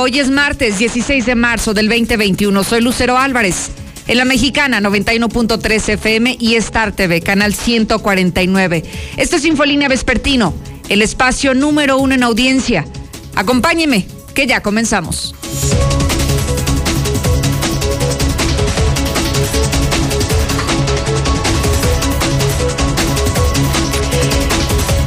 [0.00, 2.62] Hoy es martes 16 de marzo del 2021.
[2.62, 3.72] Soy Lucero Álvarez.
[4.06, 8.84] En la mexicana 91.3 FM y Star TV, canal 149.
[9.16, 10.54] Esto es Infolínea Vespertino,
[10.88, 12.86] el espacio número uno en audiencia.
[13.34, 15.34] Acompáñeme, que ya comenzamos.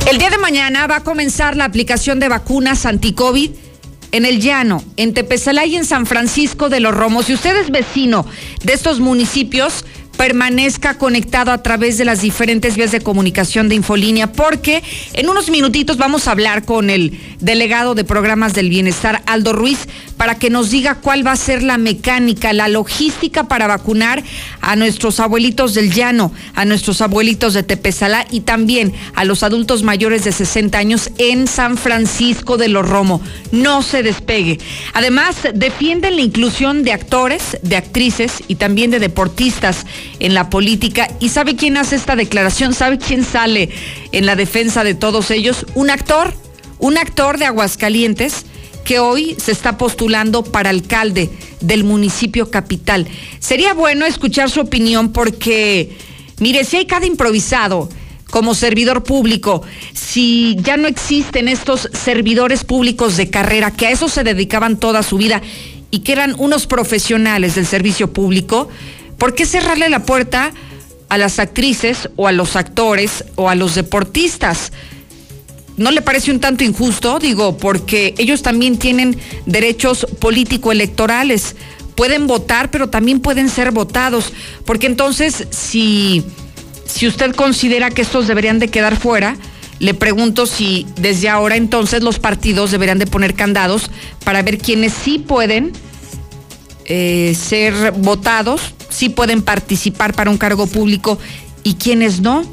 [0.05, 3.52] El día de mañana va a comenzar la aplicación de vacunas anti-COVID
[4.12, 7.26] en el Llano, en Tepezalá y en San Francisco de los Romos.
[7.26, 8.26] Si usted es vecino
[8.64, 9.86] de estos municipios,
[10.22, 14.83] permanezca conectado a través de las diferentes vías de comunicación de Infolínea, porque
[15.14, 19.80] en unos minutitos vamos a hablar con el delegado de programas del bienestar, Aldo Ruiz,
[20.17, 24.23] para que nos diga cuál va a ser la mecánica, la logística para vacunar
[24.61, 29.81] a nuestros abuelitos del llano, a nuestros abuelitos de Tepezalá y también a los adultos
[29.81, 33.23] mayores de 60 años en San Francisco de los Romo.
[33.52, 34.59] No se despegue.
[34.94, 39.88] Además, defienden la inclusión de actores, de actrices y también de deportistas
[40.20, 41.09] en la política.
[41.20, 42.73] ¿Y sabe quién hace esta declaración?
[42.73, 43.70] ¿Sabe quién sale
[44.12, 45.66] en la defensa de todos ellos?
[45.76, 46.34] Un actor,
[46.80, 48.45] un actor de Aguascalientes
[48.84, 51.30] que hoy se está postulando para alcalde
[51.62, 53.08] del municipio capital.
[53.39, 55.95] Sería bueno escuchar su opinión porque,
[56.39, 57.89] mire, si hay cada improvisado
[58.30, 59.61] como servidor público,
[59.94, 65.04] si ya no existen estos servidores públicos de carrera que a eso se dedicaban toda
[65.04, 65.42] su vida
[65.92, 68.70] y que eran unos profesionales del servicio público,
[69.21, 70.52] ¿Por qué cerrarle la puerta
[71.08, 74.71] a las actrices o a los actores o a los deportistas?
[75.77, 77.20] ¿No le parece un tanto injusto?
[77.20, 79.15] Digo, porque ellos también tienen
[79.45, 81.55] derechos político-electorales.
[81.93, 84.33] Pueden votar, pero también pueden ser votados.
[84.65, 86.26] Porque entonces, si,
[86.88, 89.38] si usted considera que estos deberían de quedar fuera,
[89.77, 93.92] le pregunto si desde ahora entonces los partidos deberían de poner candados
[94.26, 95.73] para ver quiénes sí pueden
[96.86, 101.17] eh, ser votados, sí pueden participar para un cargo público
[101.64, 102.43] y quienes no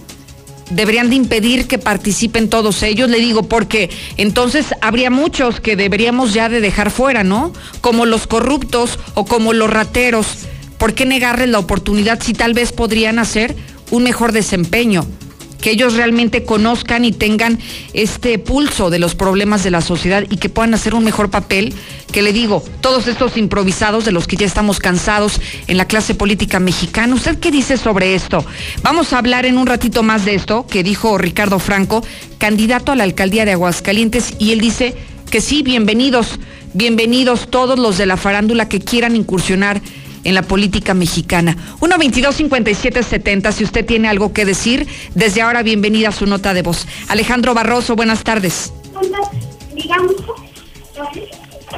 [0.71, 6.35] deberían de impedir que participen todos ellos, le digo, porque entonces habría muchos que deberíamos
[6.35, 7.53] ya de dejar fuera, ¿no?
[7.81, 10.27] Como los corruptos o como los rateros.
[10.77, 13.57] ¿Por qué negarles la oportunidad si tal vez podrían hacer
[13.91, 15.07] un mejor desempeño?
[15.61, 17.59] Que ellos realmente conozcan y tengan
[17.93, 21.75] este pulso de los problemas de la sociedad y que puedan hacer un mejor papel,
[22.13, 26.15] que le digo, todos estos improvisados de los que ya estamos cansados en la clase
[26.15, 27.15] política mexicana.
[27.15, 28.45] ¿Usted qué dice sobre esto?
[28.83, 32.05] Vamos a hablar en un ratito más de esto que dijo Ricardo Franco,
[32.39, 34.95] candidato a la alcaldía de Aguascalientes, y él dice
[35.31, 36.39] que sí, bienvenidos,
[36.73, 39.83] bienvenidos todos los de la farándula que quieran incursionar
[40.29, 41.57] en la política mexicana.
[41.81, 46.87] 1-22-57-70, si usted tiene algo que decir, desde ahora bienvenida a su nota de voz.
[47.09, 48.73] Alejandro Barroso, buenas tardes.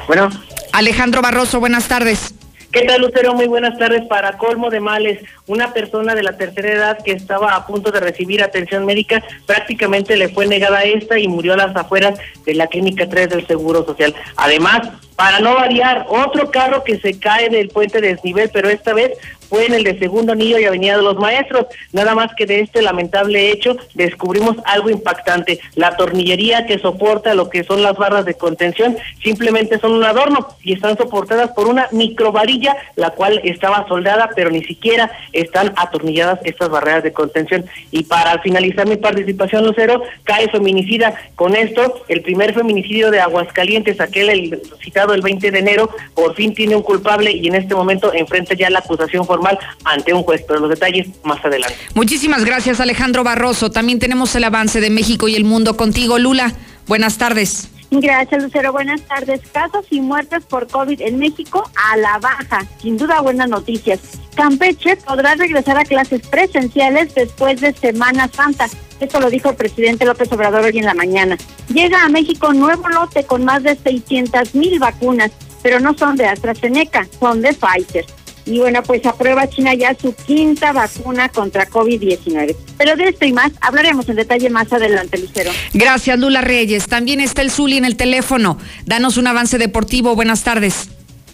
[0.08, 0.28] Bueno.
[0.72, 2.34] Alejandro Barroso, buenas tardes.
[2.72, 3.34] ¿Qué tal, Lucero?
[3.34, 4.06] Muy buenas tardes.
[4.06, 7.98] Para colmo de males, una persona de la tercera edad que estaba a punto de
[7.98, 12.16] recibir atención médica prácticamente le fue negada esta y murió a las afueras
[12.46, 14.14] de la Clínica 3 del Seguro Social.
[14.36, 18.94] Además, para no variar, otro carro que se cae del puente de desnivel, pero esta
[18.94, 19.18] vez
[19.50, 21.66] fue en el de Segundo Anillo y Avenida de los Maestros.
[21.92, 25.58] Nada más que de este lamentable hecho descubrimos algo impactante.
[25.74, 30.46] La tornillería que soporta lo que son las barras de contención simplemente son un adorno
[30.62, 36.38] y están soportadas por una microvarilla, la cual estaba soldada, pero ni siquiera están atornilladas
[36.44, 37.64] estas barreras de contención.
[37.90, 41.14] Y para finalizar mi participación, Lucero, cae feminicida.
[41.34, 46.36] Con esto, el primer feminicidio de Aguascalientes, aquel el, citado el 20 de enero, por
[46.36, 49.39] fin tiene un culpable y en este momento enfrenta ya la acusación formal
[49.84, 51.76] ante un juez, pero los detalles más adelante.
[51.94, 53.70] Muchísimas gracias Alejandro Barroso.
[53.70, 56.52] También tenemos el avance de México y el mundo contigo, Lula.
[56.86, 57.68] Buenas tardes.
[57.90, 58.72] Gracias, Lucero.
[58.72, 59.40] Buenas tardes.
[59.52, 62.64] Casos y muertes por COVID en México a la baja.
[62.80, 63.98] Sin duda, buenas noticias.
[64.36, 68.68] Campeche podrá regresar a clases presenciales después de Semana Santa.
[69.00, 71.36] Esto lo dijo el presidente López Obrador hoy en la mañana.
[71.68, 75.32] Llega a México nuevo lote con más de 600 mil vacunas
[75.62, 78.06] pero no son de AstraZeneca, son de Pfizer.
[78.46, 82.56] Y bueno, pues aprueba China ya su quinta vacuna contra COVID-19.
[82.78, 85.50] Pero de esto y más hablaremos en detalle más adelante, Lucero.
[85.74, 86.86] Gracias, Lula Reyes.
[86.86, 88.58] También está el Zuli en el teléfono.
[88.86, 90.14] Danos un avance deportivo.
[90.14, 90.88] Buenas tardes.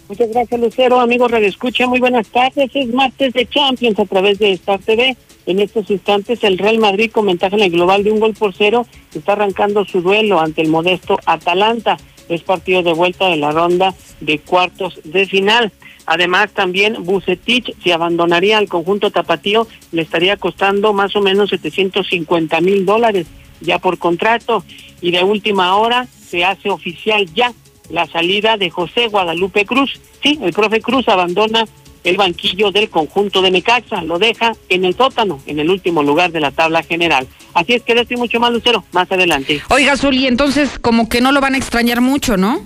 [0.09, 0.99] Muchas gracias, Lucero.
[1.01, 2.71] Amigos Radio Escucha, muy buenas tardes.
[2.73, 5.17] Es martes de Champions a través de Star TV.
[5.45, 8.53] En estos instantes, el Real Madrid, con ventaja en el global de un gol por
[8.53, 11.97] cero, está arrancando su duelo ante el modesto Atalanta.
[12.29, 15.71] Es partido de vuelta de la ronda de cuartos de final.
[16.07, 22.61] Además, también Bucetich, si abandonaría al conjunto tapatío, le estaría costando más o menos 750
[22.61, 23.27] mil dólares
[23.59, 24.63] ya por contrato.
[25.01, 27.51] Y de última hora se hace oficial ya
[27.89, 29.99] la salida de José Guadalupe Cruz.
[30.23, 31.65] Sí, el profe Cruz abandona
[32.05, 36.31] el banquillo del conjunto de Necaxa, lo deja en el sótano, en el último lugar
[36.31, 37.27] de la tabla general.
[37.53, 39.61] Así es que de estoy mucho más, Lucero, más adelante.
[39.69, 42.65] Oiga, Zuli, entonces como que no lo van a extrañar mucho, ¿no?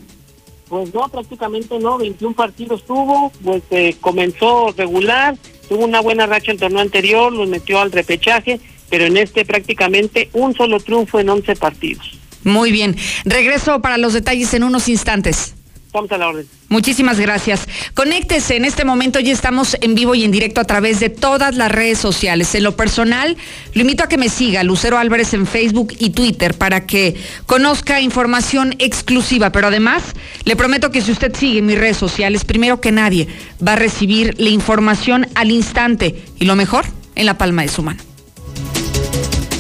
[0.72, 5.36] Pues no, prácticamente no, 21 partidos tuvo, pues eh, comenzó regular,
[5.68, 8.58] tuvo una buena racha en torneo anterior, los metió al repechaje,
[8.90, 12.18] pero en este prácticamente un solo triunfo en 11 partidos.
[12.46, 12.96] Muy bien.
[13.26, 15.56] Regreso para los detalles en unos instantes.
[15.94, 16.48] Vamos a la orden.
[16.70, 17.68] Muchísimas gracias.
[17.94, 21.56] Conéctese, en este momento ya estamos en vivo y en directo a través de todas
[21.56, 22.56] las redes sociales.
[22.56, 23.36] En lo personal,
[23.74, 27.16] lo invito a que me siga, Lucero Álvarez en Facebook y Twitter, para que
[27.46, 29.52] conozca información exclusiva.
[29.52, 30.04] Pero además,
[30.46, 33.28] le prometo que si usted sigue mis redes sociales, primero que nadie,
[33.66, 36.86] va a recibir la información al instante y lo mejor,
[37.16, 38.11] en la palma de su mano.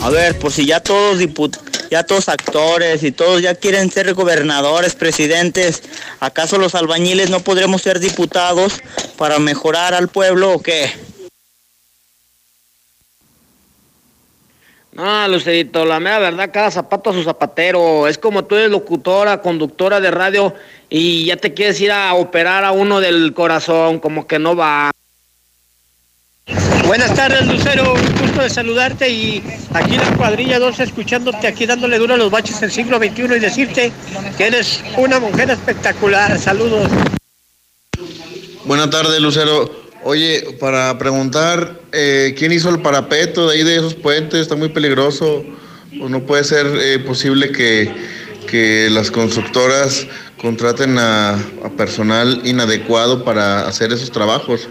[0.02, 1.20] A ver, por si ya todos
[1.92, 5.84] ya todos actores y todos ya quieren ser gobernadores, presidentes.
[6.20, 8.82] ¿Acaso los albañiles no podremos ser diputados
[9.18, 10.90] para mejorar al pueblo o qué?
[14.94, 18.08] No, Lucerito, la mera verdad, cada zapato a su zapatero.
[18.08, 20.56] Es como tú eres locutora, conductora de radio
[20.90, 24.92] y ya te quieres ir a operar a uno del corazón, como que no va.
[26.92, 27.94] Buenas tardes, Lucero.
[27.94, 29.44] Un gusto de saludarte y
[29.74, 33.40] aquí la cuadrilla 2 escuchándote aquí dándole duro a los baches del siglo XXI y
[33.40, 33.94] decirte
[34.38, 36.38] que eres una mujer espectacular.
[36.38, 36.92] Saludos.
[38.66, 39.72] Buenas tardes, Lucero.
[40.04, 44.42] Oye, para preguntar, eh, ¿quién hizo el parapeto de ahí de esos puentes?
[44.42, 45.46] Está muy peligroso.
[46.02, 47.92] ¿O no puede ser eh, posible que,
[48.48, 50.08] que, las constructoras
[50.38, 51.38] contraten a
[51.78, 54.68] personal inadecuado para hacer esos trabajos?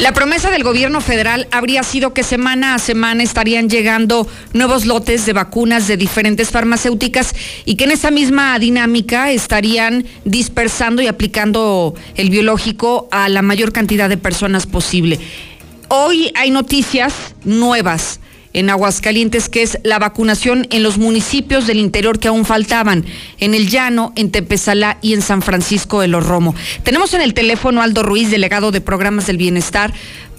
[0.00, 5.26] La promesa del gobierno federal habría sido que semana a semana estarían llegando nuevos lotes
[5.26, 7.34] de vacunas de diferentes farmacéuticas
[7.66, 13.72] y que en esa misma dinámica estarían dispersando y aplicando el biológico a la mayor
[13.72, 15.20] cantidad de personas posible.
[15.88, 17.12] Hoy hay noticias
[17.44, 18.20] nuevas
[18.52, 23.04] en Aguascalientes, que es la vacunación en los municipios del interior que aún faltaban,
[23.38, 26.54] en el Llano, en Tepezalá y en San Francisco de los Romo.
[26.82, 29.92] Tenemos en el teléfono Aldo Ruiz, delegado de Programas del Bienestar,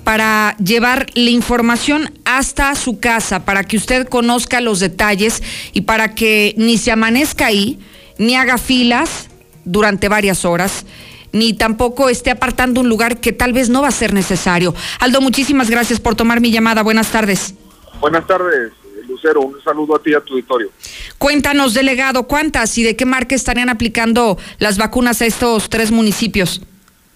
[0.03, 5.43] para llevar la información hasta su casa, para que usted conozca los detalles
[5.73, 7.79] y para que ni se amanezca ahí,
[8.17, 9.29] ni haga filas
[9.63, 10.85] durante varias horas
[11.33, 14.75] ni tampoco esté apartando un lugar que tal vez no va a ser necesario.
[14.99, 16.83] Aldo, muchísimas gracias por tomar mi llamada.
[16.83, 17.55] Buenas tardes.
[18.01, 18.71] Buenas tardes,
[19.07, 19.41] Lucero.
[19.41, 20.71] Un saludo a ti y a tu auditorio.
[21.19, 26.61] Cuéntanos, delegado, ¿cuántas y de qué marca estarían aplicando las vacunas a estos tres municipios?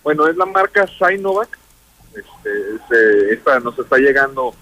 [0.03, 1.57] Bueno, es la marca Sinovac.
[2.13, 4.53] Este, esta nos está llegando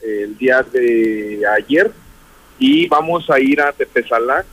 [0.00, 1.90] el día de ayer
[2.60, 4.44] y vamos a ir a Tepezalá,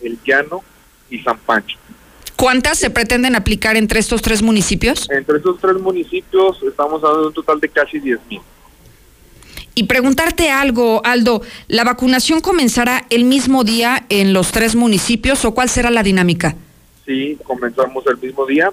[0.00, 0.62] El Llano
[1.10, 1.76] y San Pancho.
[2.36, 5.10] ¿Cuántas se pretenden aplicar entre estos tres municipios?
[5.10, 8.40] Entre estos tres municipios estamos hablando de un total de casi 10 mil.
[9.74, 15.54] Y preguntarte algo, Aldo, ¿la vacunación comenzará el mismo día en los tres municipios o
[15.54, 16.56] cuál será la dinámica?
[17.06, 18.70] Sí, comenzamos el mismo día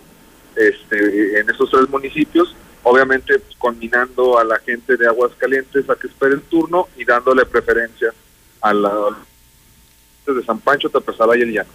[0.56, 6.08] este, en esos tres municipios, obviamente pues, combinando a la gente de Aguascalientes a que
[6.08, 8.13] espere el turno y dándole preferencia
[8.62, 8.92] a la
[10.25, 11.70] de San Pancho, Tapezada y El Llano.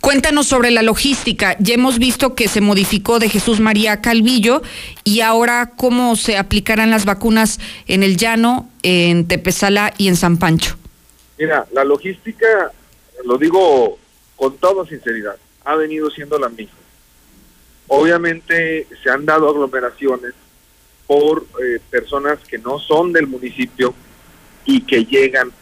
[0.00, 1.56] Cuéntanos sobre la logística.
[1.58, 4.62] Ya hemos visto que se modificó de Jesús María Calvillo
[5.04, 10.38] y ahora cómo se aplicarán las vacunas en El Llano, en Tepezala y en San
[10.38, 10.76] Pancho.
[11.38, 12.72] Mira, la logística,
[13.26, 13.98] lo digo
[14.36, 16.78] con toda sinceridad, ha venido siendo la misma.
[17.88, 20.32] Obviamente se han dado aglomeraciones
[21.06, 23.94] por eh, personas que no son del municipio
[24.64, 25.52] y que llegan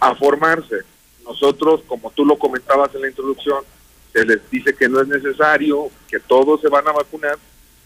[0.00, 0.76] a formarse
[1.26, 3.64] nosotros, como tú lo comentabas en la introducción,
[4.16, 7.36] se les dice que no es necesario, que todos se van a vacunar,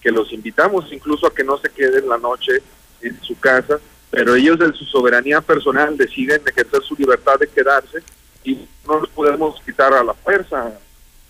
[0.01, 2.63] que los invitamos incluso a que no se queden la noche
[3.03, 3.81] en su casa,
[4.13, 7.99] pero ellos de su soberanía personal deciden ejercer su libertad de quedarse
[8.45, 10.73] y no les podemos quitar a la fuerza,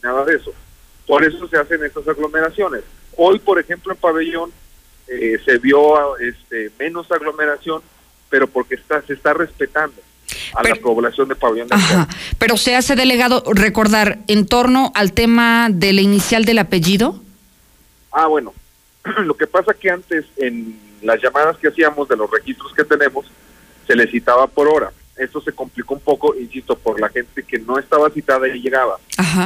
[0.02, 0.52] nada de eso.
[1.07, 2.83] Por eso se hacen estas aglomeraciones.
[3.16, 4.52] Hoy, por ejemplo, en Pabellón
[5.09, 7.80] eh, se vio este, menos aglomeración,
[8.28, 10.00] pero porque está, se está respetando
[10.54, 12.08] a la población de Pabellón de Ajá,
[12.38, 17.22] pero se hace delegado recordar en torno al tema de la inicial del apellido.
[18.12, 18.52] Ah, bueno,
[19.25, 23.26] lo que pasa que antes en las llamadas que hacíamos de los registros que tenemos
[23.87, 24.92] se le citaba por hora.
[25.16, 28.99] Esto se complicó un poco, insisto, por la gente que no estaba citada y llegaba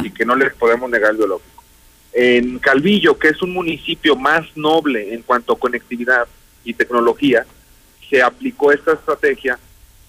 [0.02, 1.64] y que no les podemos negar el biológico.
[2.12, 6.28] En Calvillo, que es un municipio más noble en cuanto a conectividad
[6.64, 7.44] y tecnología,
[8.08, 9.58] se aplicó esta estrategia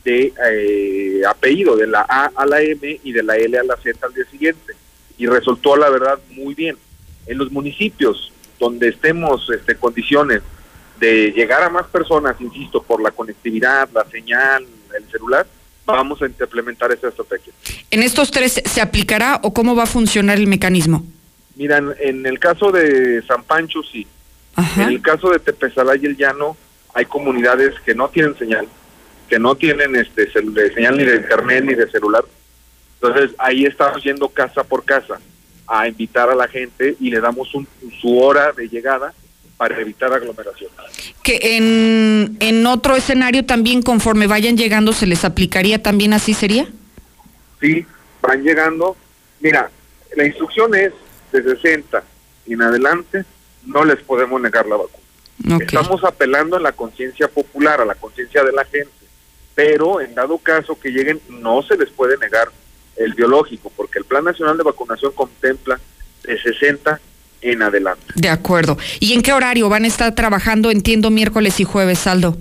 [0.05, 3.75] de eh, apellido, de la A a la M y de la L a la
[3.75, 4.73] Z al día siguiente.
[5.17, 6.77] Y resultó, la verdad, muy bien.
[7.27, 10.41] En los municipios donde estemos este, condiciones
[10.99, 15.45] de llegar a más personas, insisto, por la conectividad, la señal, el celular,
[15.85, 17.51] vamos a implementar esa estrategia.
[17.91, 21.05] ¿En estos tres se aplicará o cómo va a funcionar el mecanismo?
[21.55, 24.07] Mira, en el caso de San Pancho sí.
[24.77, 26.55] En el caso de Tepezalá y el Llano
[26.93, 28.67] hay comunidades que no tienen señal,
[29.29, 32.23] que no tienen este señal ni de internet ni de celular.
[33.01, 35.19] Entonces ahí estamos yendo casa por casa
[35.67, 37.67] a invitar a la gente y le damos un,
[37.99, 39.13] su hora de llegada
[39.57, 40.69] para evitar aglomeración.
[41.23, 46.67] Que en, en otro escenario también conforme vayan llegando se les aplicaría también así sería?
[47.61, 47.85] Sí,
[48.21, 48.95] van llegando.
[49.39, 49.69] Mira,
[50.15, 50.93] la instrucción es
[51.31, 52.03] de 60
[52.47, 53.25] en adelante
[53.65, 55.59] no les podemos negar la vacuna.
[55.59, 58.91] Estamos apelando a la conciencia popular, a la conciencia de la gente,
[59.55, 62.51] pero en dado caso que lleguen no se les puede negar
[62.97, 65.79] el biológico, porque el Plan Nacional de Vacunación contempla
[66.23, 66.99] de 60
[67.41, 68.05] en adelante.
[68.15, 68.77] De acuerdo.
[68.99, 70.71] ¿Y en qué horario van a estar trabajando?
[70.71, 72.37] Entiendo miércoles y jueves, Saldo.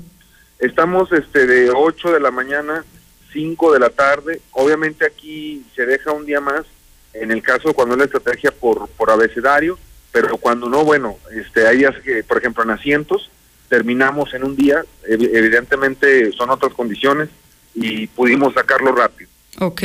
[0.58, 2.84] Estamos este de 8 de la mañana,
[3.32, 4.40] 5 de la tarde.
[4.52, 6.64] Obviamente aquí se deja un día más
[7.12, 9.78] en el caso cuando es la estrategia por por abecedario,
[10.10, 11.84] pero cuando no, bueno, este hay
[12.26, 13.30] por ejemplo, en asientos
[13.68, 17.28] terminamos en un día, evidentemente son otras condiciones
[17.74, 19.30] y pudimos sacarlo rápido.
[19.60, 19.82] Ok.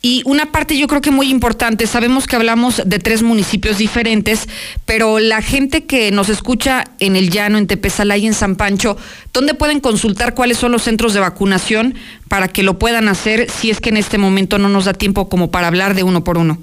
[0.00, 4.48] Y una parte yo creo que muy importante, sabemos que hablamos de tres municipios diferentes,
[4.86, 8.96] pero la gente que nos escucha en el Llano, en Tepezalá y en San Pancho,
[9.32, 11.94] ¿dónde pueden consultar cuáles son los centros de vacunación
[12.28, 15.28] para que lo puedan hacer si es que en este momento no nos da tiempo
[15.28, 16.58] como para hablar de uno por uno?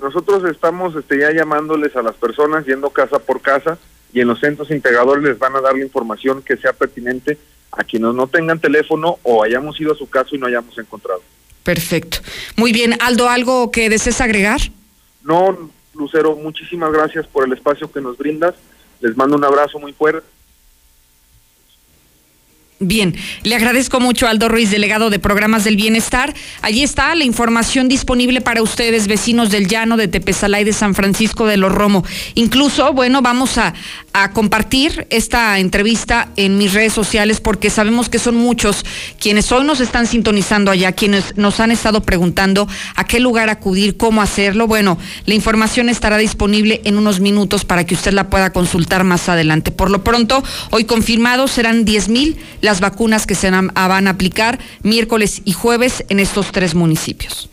[0.00, 3.76] Nosotros estamos este, ya llamándoles a las personas, yendo casa por casa,
[4.12, 7.38] y en los centros integradores les van a dar la información que sea pertinente
[7.72, 11.22] a quienes no tengan teléfono o hayamos ido a su caso y no hayamos encontrado.
[11.62, 12.18] Perfecto.
[12.56, 14.60] Muy bien, Aldo, ¿algo que desees agregar?
[15.22, 18.54] No, Lucero, muchísimas gracias por el espacio que nos brindas.
[19.00, 20.37] Les mando un abrazo muy fuerte
[22.80, 26.32] Bien, le agradezco mucho a Aldo Ruiz, delegado de Programas del Bienestar.
[26.62, 30.94] Allí está la información disponible para ustedes, vecinos del Llano, de Tepezalá y de San
[30.94, 32.04] Francisco de los Romo.
[32.36, 33.74] Incluso, bueno, vamos a,
[34.12, 38.84] a compartir esta entrevista en mis redes sociales porque sabemos que son muchos
[39.18, 43.96] quienes hoy nos están sintonizando allá, quienes nos han estado preguntando a qué lugar acudir,
[43.96, 44.68] cómo hacerlo.
[44.68, 49.28] Bueno, la información estará disponible en unos minutos para que usted la pueda consultar más
[49.28, 49.72] adelante.
[49.72, 52.36] Por lo pronto, hoy confirmado serán 10 mil
[52.68, 57.48] las vacunas que se van a aplicar miércoles y jueves en estos tres municipios.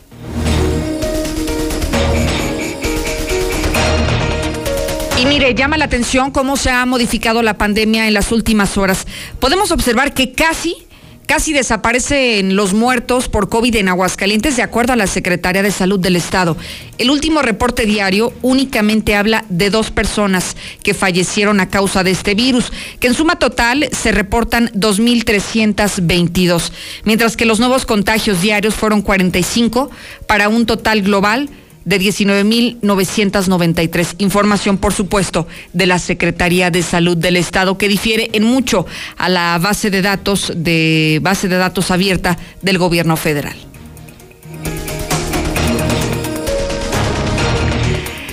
[5.18, 9.06] Y mire, llama la atención cómo se ha modificado la pandemia en las últimas horas.
[9.40, 10.85] Podemos observar que casi
[11.26, 15.98] Casi desaparecen los muertos por COVID en Aguascalientes, de acuerdo a la Secretaría de Salud
[15.98, 16.56] del Estado.
[16.98, 22.36] El último reporte diario únicamente habla de dos personas que fallecieron a causa de este
[22.36, 26.70] virus, que en suma total se reportan 2.322,
[27.04, 29.90] mientras que los nuevos contagios diarios fueron 45
[30.28, 31.50] para un total global
[31.86, 34.16] de 19.993.
[34.18, 38.84] Información, por supuesto, de la Secretaría de Salud del Estado, que difiere en mucho
[39.16, 43.56] a la base de datos de base de datos abierta del gobierno federal.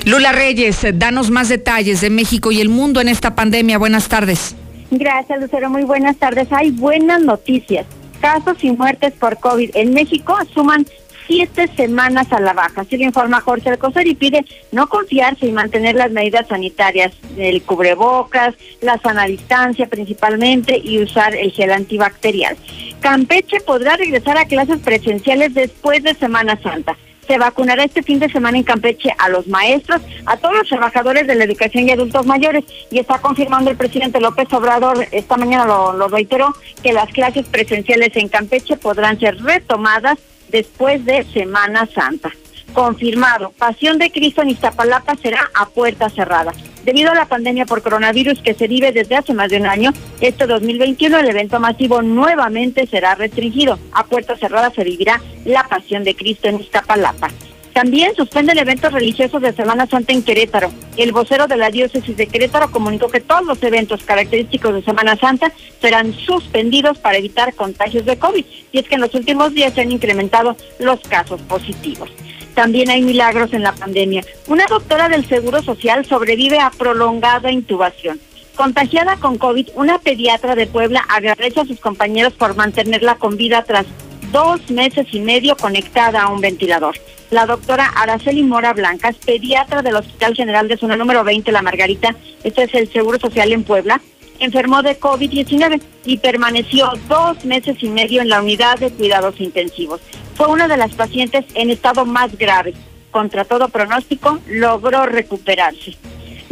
[0.06, 3.78] Lula Reyes, danos más detalles de México y el mundo en esta pandemia.
[3.78, 4.54] Buenas tardes.
[4.92, 5.70] Gracias, Lucero.
[5.70, 6.52] Muy buenas tardes.
[6.52, 7.86] Hay buenas noticias.
[8.20, 10.86] Casos y muertes por COVID en México suman
[11.28, 12.82] siete semanas a la baja.
[12.82, 17.62] Así lo informa Jorge Alcocer y pide no confiarse y mantener las medidas sanitarias, el
[17.64, 22.58] cubrebocas, la sana distancia principalmente y usar el gel antibacterial.
[23.00, 26.98] Campeche podrá regresar a clases presenciales después de Semana Santa.
[27.28, 31.26] Se vacunará este fin de semana en Campeche a los maestros, a todos los trabajadores
[31.26, 32.66] de la educación y adultos mayores.
[32.92, 37.48] Y está confirmando el presidente López Obrador, esta mañana lo, lo reiteró, que las clases
[37.48, 40.18] presenciales en Campeche podrán ser retomadas
[40.54, 42.32] después de Semana Santa.
[42.74, 46.54] Confirmado, Pasión de Cristo en Iztapalapa será a puerta cerrada.
[46.86, 49.92] Debido a la pandemia por coronavirus que se vive desde hace más de un año,
[50.22, 53.78] este 2021 el evento masivo nuevamente será restringido.
[53.92, 57.30] A puerta cerrada se vivirá la Pasión de Cristo en Iztapalapa.
[57.74, 60.72] También suspenden eventos religiosos de Semana Santa en Querétaro.
[60.96, 65.18] El vocero de la diócesis de Querétaro comunicó que todos los eventos característicos de Semana
[65.18, 65.52] Santa
[65.82, 68.46] serán suspendidos para evitar contagios de COVID.
[68.72, 72.12] Y es que en los últimos días se han incrementado los casos positivos.
[72.54, 74.24] También hay milagros en la pandemia.
[74.48, 78.20] Una doctora del Seguro Social sobrevive a prolongada intubación.
[78.56, 83.64] Contagiada con COVID, una pediatra de Puebla agradece a sus compañeros por mantenerla con vida
[83.64, 83.88] tras
[84.34, 86.96] dos meses y medio conectada a un ventilador.
[87.30, 92.16] La doctora Araceli Mora Blancas, pediatra del Hospital General de Zona número 20, La Margarita,
[92.44, 94.02] este es el Seguro Social en Puebla,
[94.40, 100.02] enfermó de COVID-19 y permaneció dos meses y medio en la unidad de cuidados intensivos.
[100.36, 102.74] Fue una de las pacientes en estado más grave.
[103.12, 105.96] Contra todo pronóstico, logró recuperarse.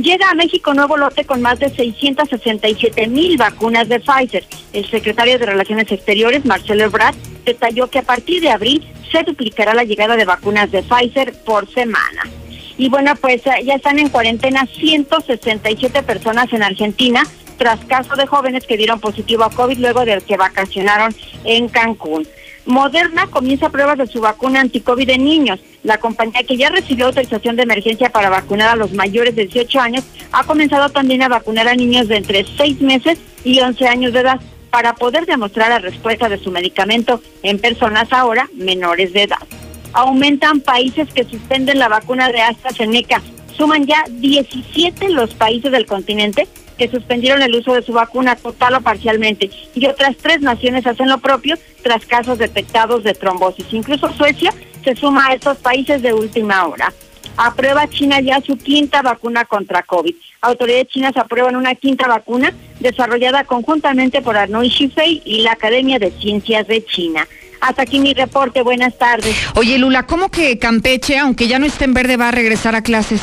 [0.01, 4.43] Llega a México nuevo lote con más de 667 mil vacunas de Pfizer.
[4.73, 7.13] El secretario de Relaciones Exteriores, Marcelo Ebrard,
[7.45, 11.71] detalló que a partir de abril se duplicará la llegada de vacunas de Pfizer por
[11.71, 12.23] semana.
[12.79, 17.23] Y bueno, pues eh, ya están en cuarentena 167 personas en Argentina
[17.57, 22.27] tras caso de jóvenes que dieron positivo a COVID luego de que vacacionaron en Cancún.
[22.65, 25.59] Moderna comienza pruebas de su vacuna anticovid en niños.
[25.83, 29.79] La compañía que ya recibió autorización de emergencia para vacunar a los mayores de 18
[29.79, 34.13] años ha comenzado también a vacunar a niños de entre 6 meses y 11 años
[34.13, 34.39] de edad
[34.69, 39.39] para poder demostrar la respuesta de su medicamento en personas ahora menores de edad.
[39.93, 43.21] Aumentan países que suspenden la vacuna de AstraZeneca.
[43.57, 46.47] Suman ya 17 los países del continente
[46.77, 51.09] que suspendieron el uso de su vacuna total o parcialmente y otras tres naciones hacen
[51.09, 53.65] lo propio tras casos detectados de trombosis.
[53.71, 56.91] Incluso Suecia se suma a estos países de última hora.
[57.37, 60.13] Aprueba China ya su quinta vacuna contra COVID.
[60.41, 66.11] Autoridades chinas aprueban una quinta vacuna desarrollada conjuntamente por Arnold Shifei y la Academia de
[66.11, 67.27] Ciencias de China.
[67.61, 68.63] Hasta aquí mi reporte.
[68.63, 69.35] Buenas tardes.
[69.55, 72.81] Oye, Lula, ¿cómo que Campeche, aunque ya no esté en verde, va a regresar a
[72.81, 73.21] clases?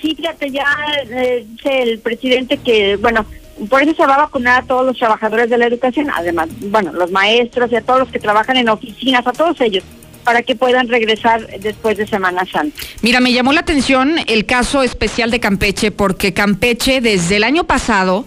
[0.00, 0.66] Sí, fíjate, ya
[1.10, 3.24] eh, dice el presidente que, bueno,
[3.68, 6.92] por eso se va a vacunar a todos los trabajadores de la educación, además, bueno,
[6.92, 9.84] los maestros y a todos los que trabajan en oficinas, a todos ellos
[10.24, 12.76] para que puedan regresar después de Semana Santa.
[13.00, 17.64] Mira, me llamó la atención el caso especial de Campeche, porque Campeche desde el año
[17.64, 18.26] pasado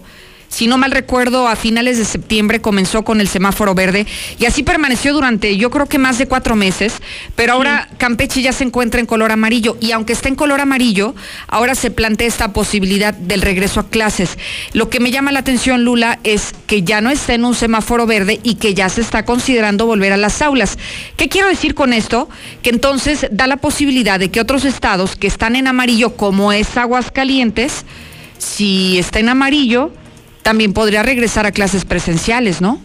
[0.52, 4.06] si no mal recuerdo, a finales de septiembre comenzó con el semáforo verde
[4.38, 7.00] y así permaneció durante yo creo que más de cuatro meses,
[7.34, 11.14] pero ahora Campeche ya se encuentra en color amarillo y aunque está en color amarillo,
[11.48, 14.36] ahora se plantea esta posibilidad del regreso a clases.
[14.74, 18.06] Lo que me llama la atención, Lula, es que ya no está en un semáforo
[18.06, 20.78] verde y que ya se está considerando volver a las aulas.
[21.16, 22.28] ¿Qué quiero decir con esto?
[22.62, 26.76] Que entonces da la posibilidad de que otros estados que están en amarillo, como es
[26.76, 27.86] Aguascalientes,
[28.36, 29.92] si está en amarillo,
[30.42, 32.80] también podría regresar a clases presenciales, ¿no?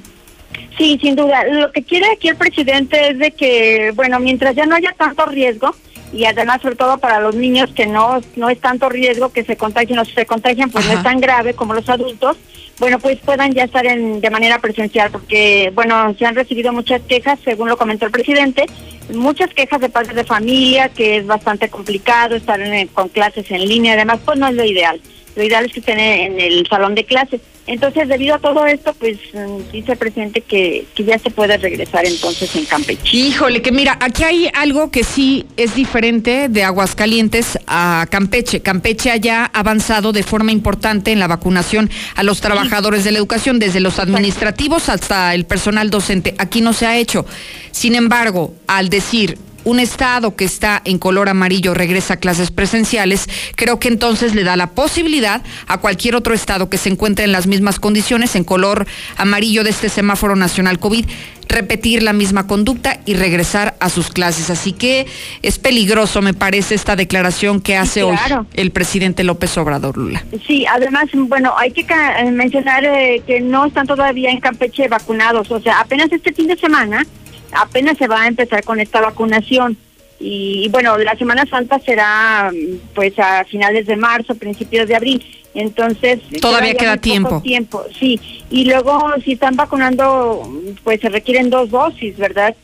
[0.78, 1.44] Sí, sin duda.
[1.46, 5.26] Lo que quiere aquí el presidente es de que, bueno, mientras ya no haya tanto
[5.26, 5.76] riesgo,
[6.14, 9.58] y además sobre todo para los niños que no, no es tanto riesgo que se
[9.58, 12.38] contagien o si se contagian, pues no es tan grave como los adultos,
[12.80, 17.02] bueno, pues puedan ya estar en, de manera presencial, porque, bueno, se han recibido muchas
[17.02, 18.68] quejas, según lo comentó el presidente,
[19.14, 22.62] muchas quejas de padres de familia, que es bastante complicado estar
[22.94, 25.02] con clases en línea, además, pues no es lo ideal
[25.38, 27.42] lo que estén en el salón de clases.
[27.68, 31.58] Entonces, debido a todo esto, pues mm, dice el presidente que, que ya se puede
[31.58, 33.18] regresar entonces en Campeche.
[33.18, 38.62] Híjole, que mira, aquí hay algo que sí es diferente de Aguascalientes a Campeche.
[38.62, 43.60] Campeche haya avanzado de forma importante en la vacunación a los trabajadores de la educación,
[43.60, 46.36] desde los administrativos hasta el personal docente.
[46.38, 47.26] Aquí no se ha hecho.
[47.72, 53.28] Sin embargo, al decir un estado que está en color amarillo regresa a clases presenciales,
[53.56, 57.34] creo que entonces le da la posibilidad a cualquier otro estado que se encuentre en
[57.34, 61.06] las mismas condiciones, en color amarillo de este semáforo nacional COVID,
[61.50, 64.50] repetir la misma conducta y regresar a sus clases.
[64.50, 65.06] Así que
[65.42, 68.18] es peligroso, me parece, esta declaración que hace hoy
[68.54, 70.24] el presidente López Obrador Lula.
[70.48, 71.86] Sí, además, bueno, hay que
[72.32, 76.56] mencionar eh, que no están todavía en Campeche vacunados, o sea, apenas este fin de
[76.56, 77.06] semana
[77.52, 79.78] apenas se va a empezar con esta vacunación.
[80.20, 82.52] Y, bueno, la Semana Santa será
[82.96, 85.24] pues a finales de marzo, principios de abril.
[85.54, 87.42] Entonces, todavía queda tiempo.
[87.42, 87.84] tiempo.
[88.00, 90.42] Sí, y luego si están vacunando,
[90.84, 92.56] pues se requieren dos dosis, ¿verdad?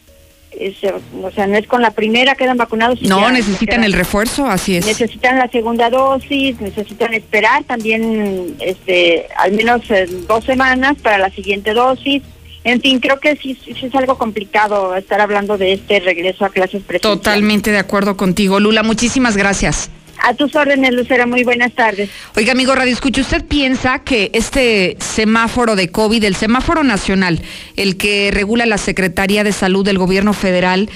[1.23, 3.01] o sea, no es con la primera quedan vacunados.
[3.01, 4.85] No, necesitan el refuerzo, así es.
[4.85, 11.29] Necesitan la segunda dosis, necesitan esperar también este al menos eh, dos semanas para la
[11.31, 12.21] siguiente dosis
[12.63, 16.49] En fin, creo que sí, sí es algo complicado estar hablando de este regreso a
[16.49, 17.21] clases presenciales.
[17.21, 18.83] Totalmente de acuerdo contigo, Lula.
[18.83, 19.89] Muchísimas gracias.
[20.21, 21.25] A tus órdenes, Lucera.
[21.25, 22.09] Muy buenas tardes.
[22.37, 27.41] Oiga, amigo Radio Escucha, ¿usted piensa que este semáforo de COVID, el semáforo nacional,
[27.75, 30.89] el que regula la Secretaría de Salud del Gobierno Federal,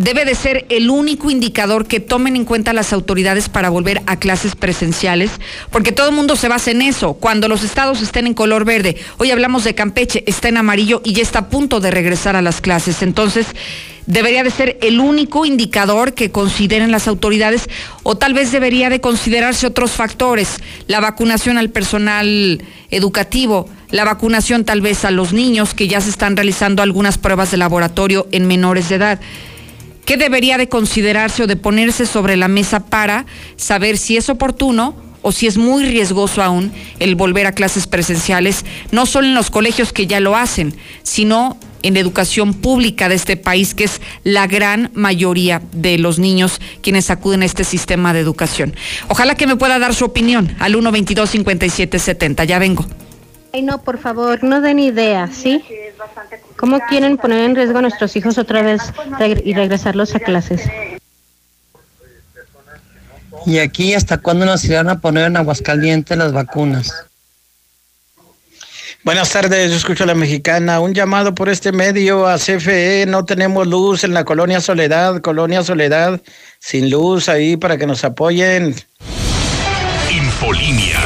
[0.00, 4.16] debe de ser el único indicador que tomen en cuenta las autoridades para volver a
[4.16, 5.30] clases presenciales,
[5.70, 7.12] porque todo el mundo se basa en eso.
[7.12, 11.12] Cuando los estados estén en color verde, hoy hablamos de Campeche, está en amarillo y
[11.12, 13.02] ya está a punto de regresar a las clases.
[13.02, 13.46] Entonces,
[14.06, 17.68] debería de ser el único indicador que consideren las autoridades
[18.02, 24.64] o tal vez debería de considerarse otros factores, la vacunación al personal educativo, la vacunación
[24.64, 28.46] tal vez a los niños que ya se están realizando algunas pruebas de laboratorio en
[28.46, 29.20] menores de edad.
[30.10, 34.96] ¿Qué debería de considerarse o de ponerse sobre la mesa para saber si es oportuno
[35.22, 39.52] o si es muy riesgoso aún el volver a clases presenciales, no solo en los
[39.52, 44.00] colegios que ya lo hacen, sino en la educación pública de este país, que es
[44.24, 48.74] la gran mayoría de los niños quienes acuden a este sistema de educación.
[49.06, 52.46] Ojalá que me pueda dar su opinión al 122-5770.
[52.46, 52.84] Ya vengo.
[53.52, 55.62] Ay, no, por favor, no den idea, ¿sí?
[56.60, 58.82] ¿Cómo quieren poner en riesgo a nuestros hijos otra vez
[59.42, 60.60] y regresarlos a clases?
[63.46, 66.92] ¿Y aquí hasta cuándo nos irán a poner en Aguascalientes las vacunas?
[69.04, 70.80] Buenas tardes, yo escucho a la mexicana.
[70.80, 73.06] Un llamado por este medio a CFE.
[73.08, 76.20] No tenemos luz en la colonia Soledad, colonia Soledad,
[76.58, 78.74] sin luz ahí para que nos apoyen.
[80.10, 80.98] Infolinia.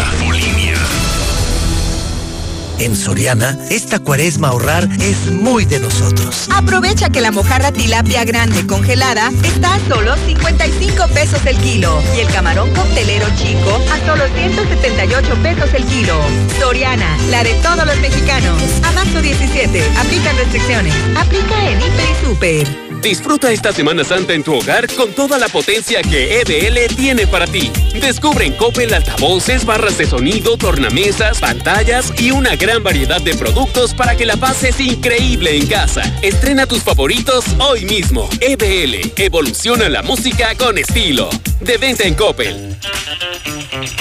[2.78, 6.48] En Soriana, esta cuaresma ahorrar es muy de nosotros.
[6.54, 12.20] Aprovecha que la mojarra tilapia grande congelada está a solo 55 pesos el kilo y
[12.20, 16.20] el camarón coctelero chico a solo 178 pesos el kilo.
[16.58, 18.60] Soriana, la de todos los mexicanos.
[18.82, 20.94] A marzo 17, aplican restricciones.
[21.16, 22.93] Aplica en Hiper y Super.
[23.04, 27.46] Disfruta esta Semana Santa en tu hogar con toda la potencia que EBL tiene para
[27.46, 27.70] ti.
[28.00, 33.92] Descubre en Coppel altavoces, barras de sonido, tornamesas, pantallas y una gran variedad de productos
[33.92, 36.02] para que la pases increíble en casa.
[36.22, 38.26] Estrena tus favoritos hoy mismo.
[38.40, 41.28] EBL, evoluciona la música con estilo.
[41.60, 42.74] De venta en Coppel.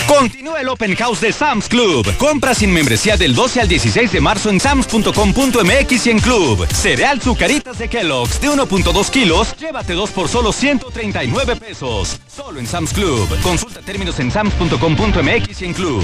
[0.07, 2.05] Continúa el Open House de Sam's Club.
[2.17, 6.67] Compra sin membresía del 12 al 16 de marzo en sams.com.mx y en Club.
[6.71, 9.55] Cereal Zucaritas de Kellogg's de 1.2 kilos.
[9.57, 12.19] Llévate dos por solo 139 pesos.
[12.27, 13.27] Solo en Sam's Club.
[13.41, 16.03] Consulta términos en sams.com.mx y en Club.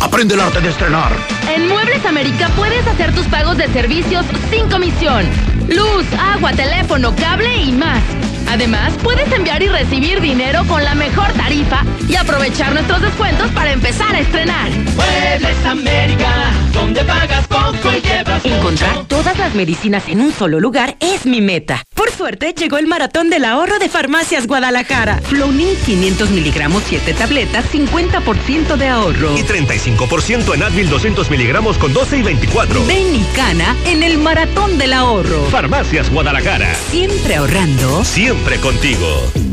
[0.00, 1.12] Aprende el arte de estrenar.
[1.48, 5.24] En Muebles América puedes hacer tus pagos de servicios sin comisión.
[5.68, 8.02] Luz, agua, teléfono, cable y más.
[8.48, 13.72] Además, puedes enviar y recibir dinero con la mejor tarifa y aprovechar nuestros descuentos para
[13.72, 14.70] empezar a estrenar.
[14.70, 20.96] Muebles América, donde pagas poco y llevas Encontrar todas las medicinas en un solo lugar
[21.00, 21.82] es mi meta.
[21.94, 25.20] Por suerte, llegó el maratón del ahorro de Farmacias Guadalajara.
[25.22, 29.36] Flonin 500 miligramos, 7 tabletas, 50% de ahorro.
[29.36, 32.86] Y 35% en Advil 200 miligramos con 12 y 24.
[32.86, 35.46] Ven y cana en el maratón del ahorro.
[35.46, 36.74] Farmacias Guadalajara.
[36.74, 38.04] Siempre ahorrando.
[38.04, 39.06] Siempre contigo.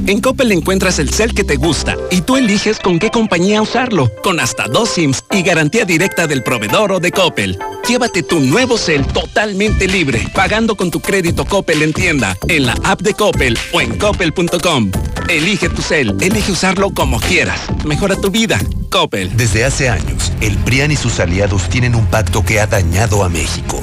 [0.07, 4.11] En Coppel encuentras el cel que te gusta y tú eliges con qué compañía usarlo,
[4.21, 7.57] con hasta dos SIMs y garantía directa del proveedor o de Coppel.
[7.87, 12.75] Llévate tu nuevo cel totalmente libre, pagando con tu crédito Coppel en tienda, en la
[12.83, 14.91] app de Coppel o en coppel.com.
[15.29, 17.61] Elige tu cel, elige usarlo como quieras.
[17.85, 18.59] Mejora tu vida.
[18.89, 19.35] Coppel.
[19.35, 23.29] Desde hace años, el PRIAN y sus aliados tienen un pacto que ha dañado a
[23.29, 23.81] México.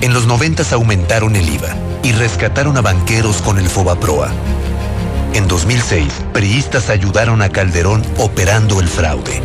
[0.00, 4.30] En los 90 aumentaron el IVA y rescataron a banqueros con el Fobaproa.
[5.34, 9.40] En 2006, priistas ayudaron a Calderón operando el fraude.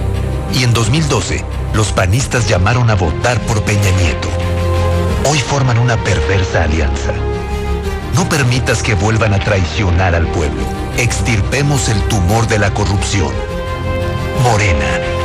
[0.54, 4.30] Y en 2012, los panistas llamaron a votar por Peña Nieto.
[5.30, 7.14] Hoy forman una perversa alianza.
[8.16, 10.64] No permitas que vuelvan a traicionar al pueblo.
[10.98, 13.34] Extirpemos el tumor de la corrupción.
[14.44, 15.25] Morena.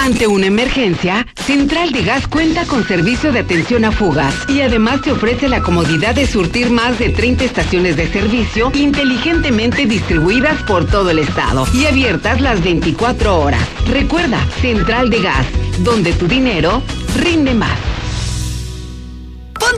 [0.00, 5.02] Ante una emergencia, Central de Gas cuenta con servicio de atención a fugas y además
[5.02, 10.86] te ofrece la comodidad de surtir más de 30 estaciones de servicio inteligentemente distribuidas por
[10.86, 13.68] todo el estado y abiertas las 24 horas.
[13.88, 15.46] Recuerda, Central de Gas,
[15.80, 16.80] donde tu dinero
[17.16, 17.97] rinde más.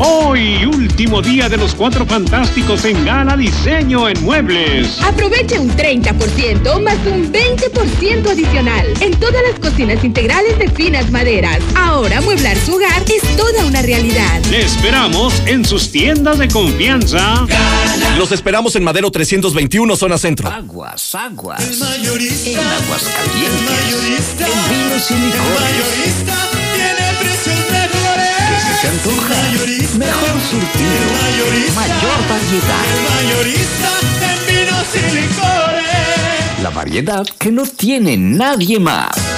[0.00, 5.00] Hoy, último día de los cuatro fantásticos en Gala Diseño en Muebles.
[5.02, 11.60] Aproveche un 30% más un 20% adicional en todas las cocinas integrales de finas maderas.
[11.76, 14.42] Ahora mueblar su hogar es toda una realidad.
[14.50, 17.46] Le esperamos en sus tiendas de confianza.
[18.18, 20.48] Los esperamos en Madero 321, zona centro.
[20.48, 21.60] Aguas, aguas.
[21.60, 22.50] El mayorista.
[22.50, 23.60] En aguas calientes.
[23.60, 24.46] El mayorista.
[24.46, 25.54] En vinos y licores.
[25.54, 26.53] El mayorista
[28.74, 28.80] mejores.
[28.80, 29.34] ¿Qué se te antoja?
[29.98, 31.74] Mejor surtido.
[31.74, 32.84] Mayor variedad.
[32.90, 33.90] El mayorista
[34.22, 36.62] en vinos y licores.
[36.62, 39.34] La variedad que no tiene nadie más.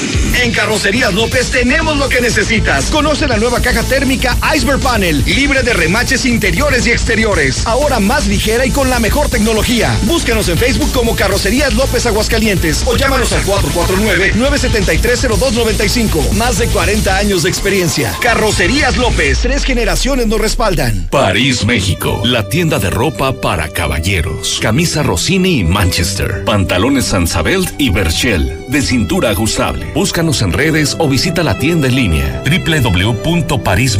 [0.43, 2.85] En Carrocerías López tenemos lo que necesitas.
[2.85, 7.65] Conoce la nueva caja térmica Iceberg Panel, libre de remaches interiores y exteriores.
[7.65, 9.97] Ahora más ligera y con la mejor tecnología.
[10.03, 16.33] Búscanos en Facebook como Carrocerías López Aguascalientes o llámanos al 449-973-0295.
[16.33, 18.13] Más de 40 años de experiencia.
[18.21, 21.07] Carrocerías López, tres generaciones nos respaldan.
[21.09, 24.59] París, México, la tienda de ropa para caballeros.
[24.61, 26.43] Camisa Rossini y Manchester.
[26.43, 29.85] Pantalones Sansabelt y Berchel, de cintura ajustable.
[29.93, 32.41] Búscanos en redes o visita la tienda en línea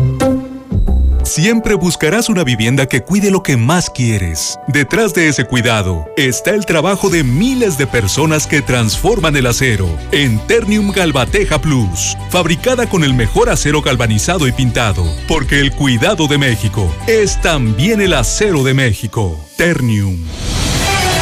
[1.33, 4.59] Siempre buscarás una vivienda que cuide lo que más quieres.
[4.67, 9.87] Detrás de ese cuidado está el trabajo de miles de personas que transforman el acero
[10.11, 16.27] en Ternium Galvateja Plus, fabricada con el mejor acero galvanizado y pintado, porque el cuidado
[16.27, 19.39] de México es también el acero de México.
[19.55, 20.17] Ternium.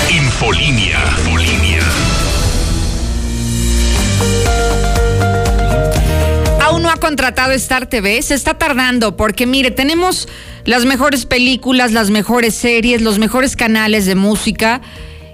[0.10, 0.98] Infolinia.
[6.90, 10.28] No ha contratado Star TV, se está tardando porque mire, tenemos
[10.66, 14.82] las mejores películas, las mejores series, los mejores canales de música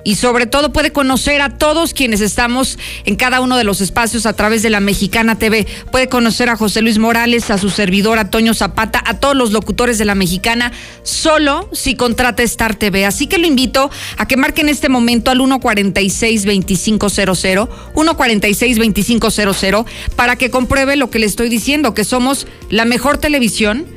[0.05, 4.25] y sobre todo puede conocer a todos quienes estamos en cada uno de los espacios
[4.27, 5.67] a través de la Mexicana TV.
[5.91, 9.51] Puede conocer a José Luis Morales, a su servidor, a Toño Zapata, a todos los
[9.51, 10.71] locutores de la Mexicana,
[11.03, 13.05] solo si contrata Star TV.
[13.05, 20.97] Así que lo invito a que marquen este momento al 146-2500, 146-2500, para que compruebe
[20.97, 23.87] lo que le estoy diciendo, que somos la mejor televisión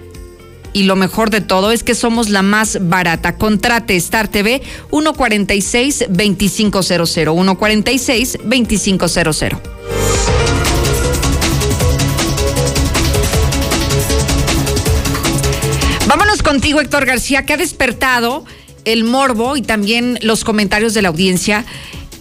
[0.73, 3.37] y lo mejor de todo es que somos la más barata.
[3.37, 7.29] Contrate Star TV 146-2500.
[7.29, 9.61] 146-2500.
[16.07, 18.45] Vámonos contigo, Héctor García, que ha despertado
[18.87, 21.67] el morbo y también los comentarios de la audiencia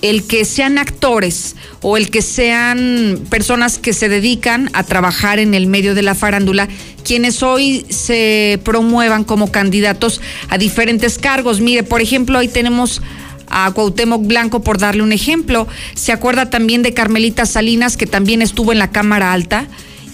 [0.01, 5.53] el que sean actores o el que sean personas que se dedican a trabajar en
[5.53, 6.67] el medio de la farándula,
[7.03, 11.61] quienes hoy se promuevan como candidatos a diferentes cargos.
[11.61, 13.01] Mire, por ejemplo, hoy tenemos
[13.49, 15.67] a Cuauhtémoc Blanco por darle un ejemplo.
[15.93, 19.67] Se acuerda también de Carmelita Salinas, que también estuvo en la Cámara Alta.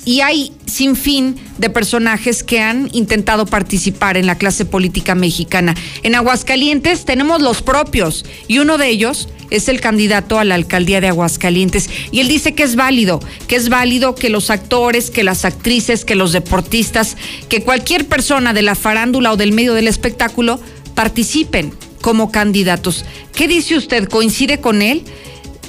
[0.06, 5.76] Y hay sin fin de personajes que han intentado participar en la clase política mexicana.
[6.04, 11.00] En Aguascalientes tenemos los propios y uno de ellos es el candidato a la alcaldía
[11.00, 11.90] de Aguascalientes.
[12.12, 16.06] Y él dice que es válido, que es válido que los actores, que las actrices,
[16.06, 17.16] que los deportistas,
[17.50, 20.60] que cualquier persona de la farándula o del medio del espectáculo
[20.96, 23.06] participen como candidatos.
[23.36, 24.10] ¿Qué dice usted?
[24.10, 25.04] ¿Coincide con él?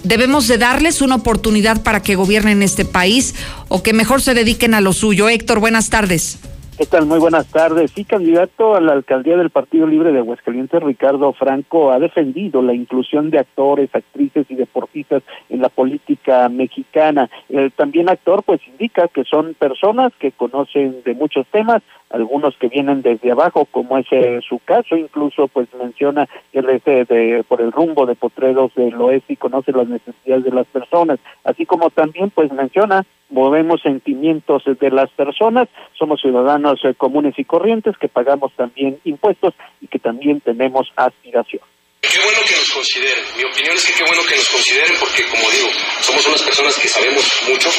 [0.03, 3.35] debemos de darles una oportunidad para que gobiernen este país
[3.69, 5.31] o que mejor se dediquen a lo suyo.
[5.31, 6.37] Héctor, buenas tardes.
[6.77, 7.07] ¿Qué tal?
[7.07, 7.93] Muy buenas tardes.
[7.93, 12.75] Sí, candidato a la alcaldía del Partido Libre de Aguascalientes, Ricardo Franco, ha defendido la
[12.75, 17.31] inclusión de actores, actrices y deportistas en la política mexicana.
[17.49, 22.67] El también actor, pues indica que son personas que conocen de muchos temas, algunos que
[22.67, 27.05] vienen desde abajo, como es eh, su caso, incluso pues menciona que él es eh,
[27.09, 31.21] de, por el rumbo de Potreros del Oeste y conoce las necesidades de las personas,
[31.45, 37.45] así como también pues menciona movemos sentimientos de las personas, somos ciudadanos eh, comunes y
[37.45, 41.63] corrientes que pagamos también impuestos y que también tenemos aspiración.
[42.11, 43.25] Qué bueno que nos consideren.
[43.37, 46.77] Mi opinión es que qué bueno que nos consideren porque, como digo, somos unas personas
[46.77, 47.71] que sabemos mucho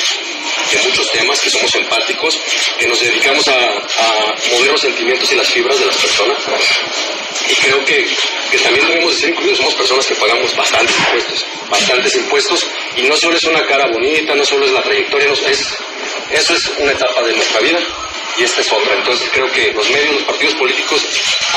[0.72, 2.40] de muchos temas, que somos empáticos,
[2.80, 3.54] que nos dedicamos a,
[4.52, 6.38] mover los sentimientos y las fibras de las personas.
[7.50, 8.08] Y creo que,
[8.64, 9.58] también debemos de ser incluidos.
[9.58, 12.68] Somos personas que pagamos bastantes impuestos, bastantes impuestos.
[12.96, 15.78] Y no solo es una cara bonita, no solo es la trayectoria, es,
[16.32, 17.80] eso es una etapa de nuestra vida
[18.38, 18.94] y esta es otra.
[18.98, 21.06] Entonces creo que los medios, los partidos políticos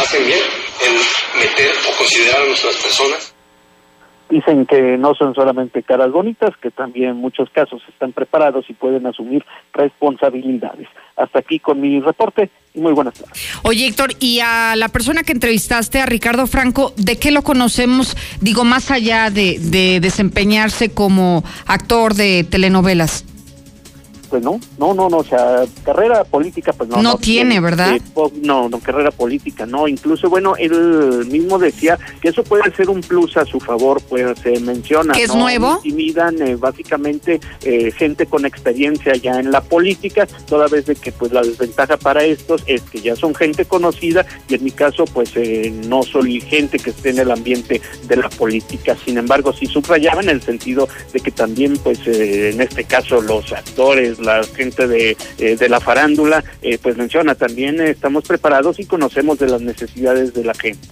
[0.01, 0.41] hacen bien
[0.87, 3.35] en meter o considerar a nuestras personas
[4.31, 8.75] Dicen que no son solamente caras bonitas, que también en muchos casos están preparados y
[8.75, 10.87] pueden asumir responsabilidades.
[11.17, 13.43] Hasta aquí con mi reporte y muy buenas tardes.
[13.63, 18.19] Oye, Héctor, y a la persona que entrevistaste, a Ricardo Franco, ¿de qué lo conocemos?
[18.43, 23.25] Digo, más allá de, de desempeñarse como actor de telenovelas
[24.29, 27.03] pues no, no, no, no, o sea, carrera política, pues no.
[27.03, 27.97] No, tiene, ¿verdad?
[27.97, 28.03] Eh,
[28.43, 29.89] no, no, carrera política, no.
[29.89, 34.39] Incluso, bueno, él mismo decía que eso puede ser un plus a su favor, pues
[34.41, 35.13] se menciona.
[35.13, 35.81] ¿Que es nuevo?
[35.85, 41.13] Intimidan eh, básicamente eh, gente con experiencia ya en la política, toda vez de que
[41.13, 45.05] pues la desventaja para estos es que ya son gente conocida y en mi caso
[45.07, 45.33] pues
[45.87, 48.97] no soy gente que esté en el ambiente de la política.
[49.05, 53.53] Sin embargo, sí subrayaba en el sentido de que también pues en este caso los
[53.53, 58.85] actores, la gente de, eh, de la farándula, eh, pues menciona, también estamos preparados y
[58.85, 60.89] conocemos de las necesidades de la gente.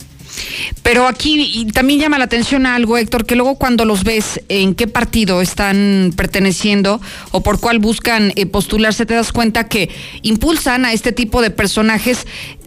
[0.82, 4.86] Pero aquí también llama la atención algo, Héctor, que luego cuando los ves en qué
[4.86, 7.00] partido están perteneciendo
[7.32, 9.90] o por cuál buscan eh, postularse, te das cuenta que
[10.22, 12.26] impulsan a este tipo de personajes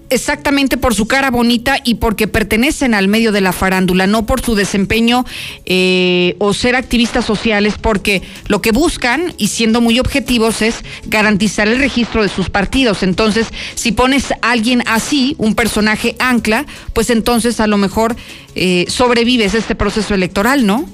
[0.10, 4.41] exactamente por su cara bonita y porque pertenecen al medio de la farándula, no por
[4.41, 5.26] su desempeño
[5.66, 11.68] eh, o ser activistas sociales, porque lo que buscan, y siendo muy objetivos, es garantizar
[11.68, 13.03] el registro de sus partidos.
[13.03, 18.16] Entonces, si pones a alguien así, un personaje ancla, pues entonces a lo mejor
[18.55, 20.88] eh, sobrevives este proceso electoral, ¿no?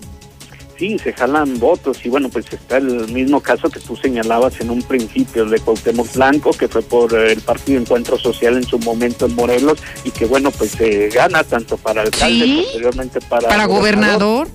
[0.78, 4.69] Sí, se jalan votos y bueno, pues está el mismo caso que tú señalabas en
[4.69, 9.26] un principio de Cuauhtémoc Blanco, que fue por el Partido Encuentro Social en su momento
[9.26, 12.61] en Morelos y que bueno, pues se gana tanto para alcalde, ¿Sí?
[12.63, 14.47] posteriormente para, para gobernador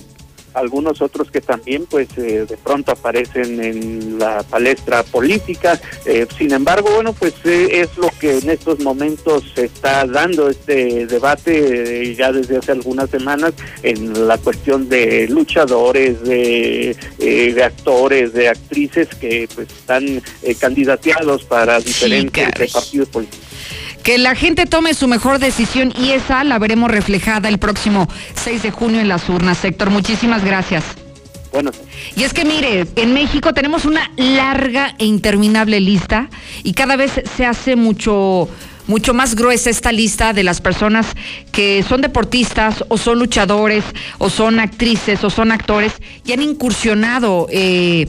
[0.54, 5.80] algunos otros que también pues eh, de pronto aparecen en la palestra política.
[6.04, 10.48] Eh, sin embargo, bueno, pues eh, es lo que en estos momentos se está dando
[10.48, 18.32] este debate ya desde hace algunas semanas en la cuestión de luchadores, de, de actores,
[18.32, 20.22] de actrices que pues están
[20.58, 23.49] candidateados para diferentes partidos políticos
[24.10, 28.08] que la gente tome su mejor decisión y esa la veremos reflejada el próximo
[28.42, 29.64] 6 de junio en las urnas.
[29.64, 30.82] Héctor, muchísimas gracias.
[31.52, 31.70] Bueno.
[32.16, 36.28] Y es que mire, en México tenemos una larga e interminable lista
[36.64, 38.48] y cada vez se hace mucho
[38.88, 41.06] mucho más gruesa esta lista de las personas
[41.52, 43.84] que son deportistas o son luchadores
[44.18, 45.92] o son actrices o son actores
[46.26, 48.08] y han incursionado eh,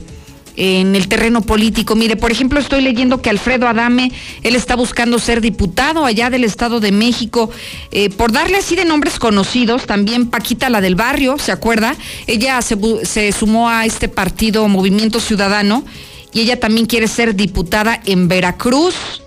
[0.56, 1.94] en el terreno político.
[1.94, 6.44] Mire, por ejemplo, estoy leyendo que Alfredo Adame, él está buscando ser diputado allá del
[6.44, 7.50] Estado de México.
[7.90, 11.96] Eh, por darle así de nombres conocidos, también Paquita, la del barrio, ¿se acuerda?
[12.26, 15.84] Ella se, se sumó a este partido Movimiento Ciudadano
[16.32, 19.21] y ella también quiere ser diputada en Veracruz.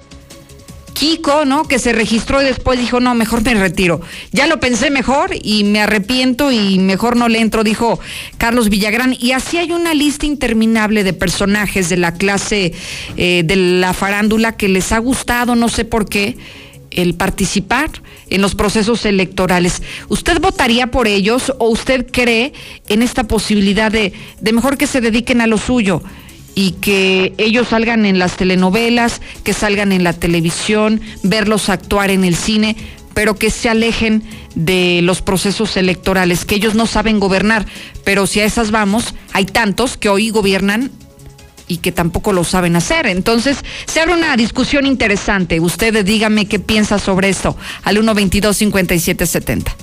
[0.95, 1.65] Kiko, ¿no?
[1.65, 3.99] Que se registró y después dijo, no, mejor me retiro.
[4.31, 7.99] Ya lo pensé mejor y me arrepiento y mejor no le entro, dijo
[8.37, 9.13] Carlos Villagrán.
[9.19, 12.73] Y así hay una lista interminable de personajes de la clase
[13.17, 16.37] eh, de la farándula que les ha gustado, no sé por qué,
[16.91, 17.91] el participar
[18.29, 19.83] en los procesos electorales.
[20.07, 22.53] ¿Usted votaría por ellos o usted cree
[22.87, 26.01] en esta posibilidad de, de mejor que se dediquen a lo suyo?
[26.55, 32.23] Y que ellos salgan en las telenovelas, que salgan en la televisión, verlos actuar en
[32.23, 32.77] el cine,
[33.13, 34.23] pero que se alejen
[34.55, 37.65] de los procesos electorales, que ellos no saben gobernar,
[38.03, 40.91] pero si a esas vamos, hay tantos que hoy gobiernan
[41.67, 43.07] y que tampoco lo saben hacer.
[43.07, 45.59] Entonces, se abre una discusión interesante.
[45.59, 49.73] Ustedes díganme qué piensa sobre esto al 122-5770.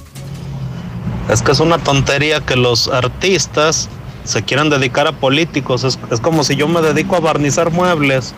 [1.30, 3.88] Es que es una tontería que los artistas
[4.24, 5.84] se quieran dedicar a políticos.
[5.84, 8.34] Es, como si yo me dedico a barnizar muebles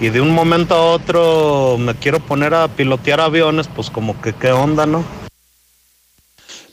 [0.00, 4.32] y de un momento a otro me quiero poner a pilotear aviones, pues como que
[4.34, 5.04] qué onda, ¿no?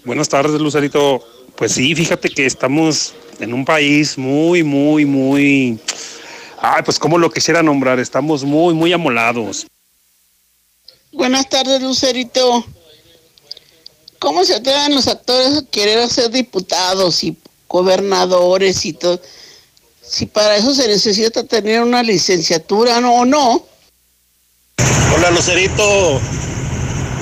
[0.03, 1.23] Buenas tardes, Lucerito.
[1.55, 5.79] Pues sí, fíjate que estamos en un país muy, muy, muy...
[6.59, 9.67] Ay, pues como lo quisiera nombrar, estamos muy, muy amolados.
[11.11, 12.65] Buenas tardes, Lucerito.
[14.17, 17.31] ¿Cómo se atreven los actores a querer ser diputados y
[17.71, 19.21] gobernadores y todo.
[20.03, 23.13] Si para eso se necesita tener una licenciatura ¿no?
[23.13, 23.65] o no.
[25.15, 26.19] Hola Lucerito,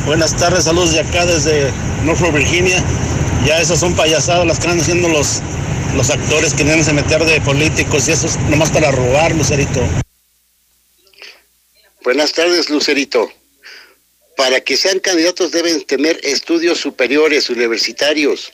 [0.05, 1.71] buenas tardes, saludos de acá desde
[2.03, 2.83] Norfolk, Virginia.
[3.45, 5.41] Ya esas son payasadas las que están haciendo los,
[5.95, 9.81] los actores que deben se meter de políticos y eso es nomás para robar, Lucerito.
[12.03, 13.31] Buenas tardes, Lucerito.
[14.35, 18.53] Para que sean candidatos deben tener estudios superiores universitarios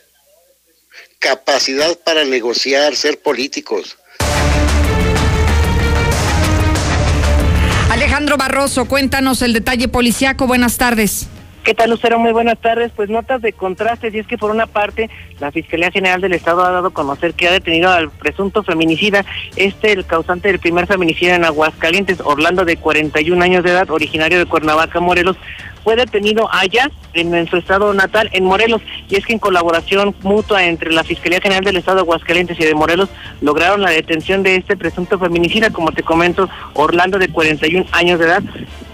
[1.26, 3.98] capacidad para negociar, ser políticos.
[7.90, 10.46] Alejandro Barroso, cuéntanos el detalle policiaco.
[10.46, 11.28] Buenas tardes.
[11.64, 12.20] ¿Qué tal, Lucero?
[12.20, 12.92] Muy buenas tardes.
[12.96, 15.10] Pues notas de contraste, y es que por una parte,
[15.40, 19.26] la Fiscalía General del Estado ha dado a conocer que ha detenido al presunto feminicida,
[19.56, 24.38] este, el causante del primer feminicidio en Aguascalientes, Orlando, de 41 años de edad, originario
[24.38, 25.38] de Cuernavaca, Morelos,
[25.86, 30.66] fue detenido allá en, su estado natal, en Morelos, y es que en colaboración mutua
[30.66, 33.08] entre la Fiscalía General del Estado de Aguascalientes y de Morelos
[33.40, 38.26] lograron la detención de este presunto feminicida, como te comento, Orlando de 41 años de
[38.26, 38.44] edad,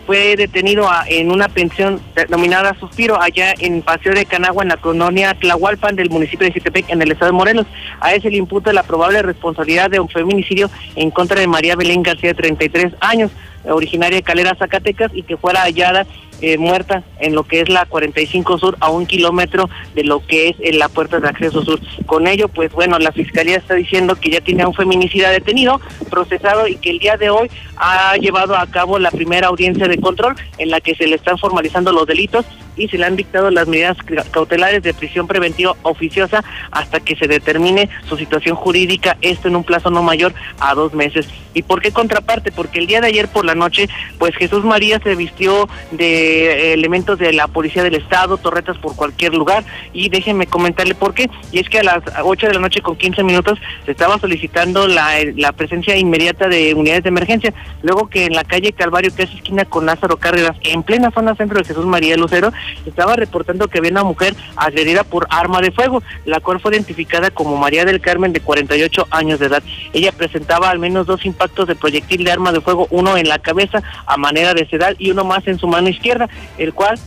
[0.05, 5.33] fue detenido en una pensión denominada Suspiro, allá en Paseo de Canagua, en la colonia
[5.35, 7.67] Tlahualpan del municipio de Citepec, en el estado de Morelos.
[8.01, 12.03] A ese le imputa la probable responsabilidad de un feminicidio en contra de María Belén
[12.03, 13.31] García, de 33 años,
[13.63, 16.05] originaria de Calera, Zacatecas, y que fuera hallada
[16.41, 20.49] eh, muerta en lo que es la 45 Sur, a un kilómetro de lo que
[20.49, 21.79] es en la puerta de acceso sur.
[22.05, 25.79] Con ello, pues bueno, la Fiscalía está diciendo que ya tiene a un feminicida detenido,
[26.09, 29.99] procesado y que el día de hoy ha llevado a cabo la primera audiencia de
[29.99, 32.45] control en la que se le están formalizando los delitos
[32.81, 33.95] y se le han dictado las medidas
[34.31, 39.63] cautelares de prisión preventiva oficiosa hasta que se determine su situación jurídica, esto en un
[39.63, 41.27] plazo no mayor a dos meses.
[41.53, 42.51] ¿Y por qué contraparte?
[42.51, 47.19] Porque el día de ayer por la noche, pues Jesús María se vistió de elementos
[47.19, 49.63] de la Policía del Estado, torretas por cualquier lugar,
[49.93, 51.29] y déjenme comentarle por qué.
[51.51, 54.87] Y es que a las 8 de la noche con 15 minutos se estaba solicitando
[54.87, 57.53] la, la presencia inmediata de unidades de emergencia,
[57.83, 61.35] luego que en la calle Calvario, que es esquina con Lázaro Cárdenas, en plena zona
[61.35, 62.51] centro de Jesús María Lucero,
[62.85, 67.31] estaba reportando que había una mujer agredida por arma de fuego, la cual fue identificada
[67.31, 69.63] como María del Carmen de 48 años de edad.
[69.93, 73.39] Ella presentaba al menos dos impactos de proyectil de arma de fuego, uno en la
[73.39, 76.99] cabeza a manera de sedal y uno más en su mano izquierda, el cual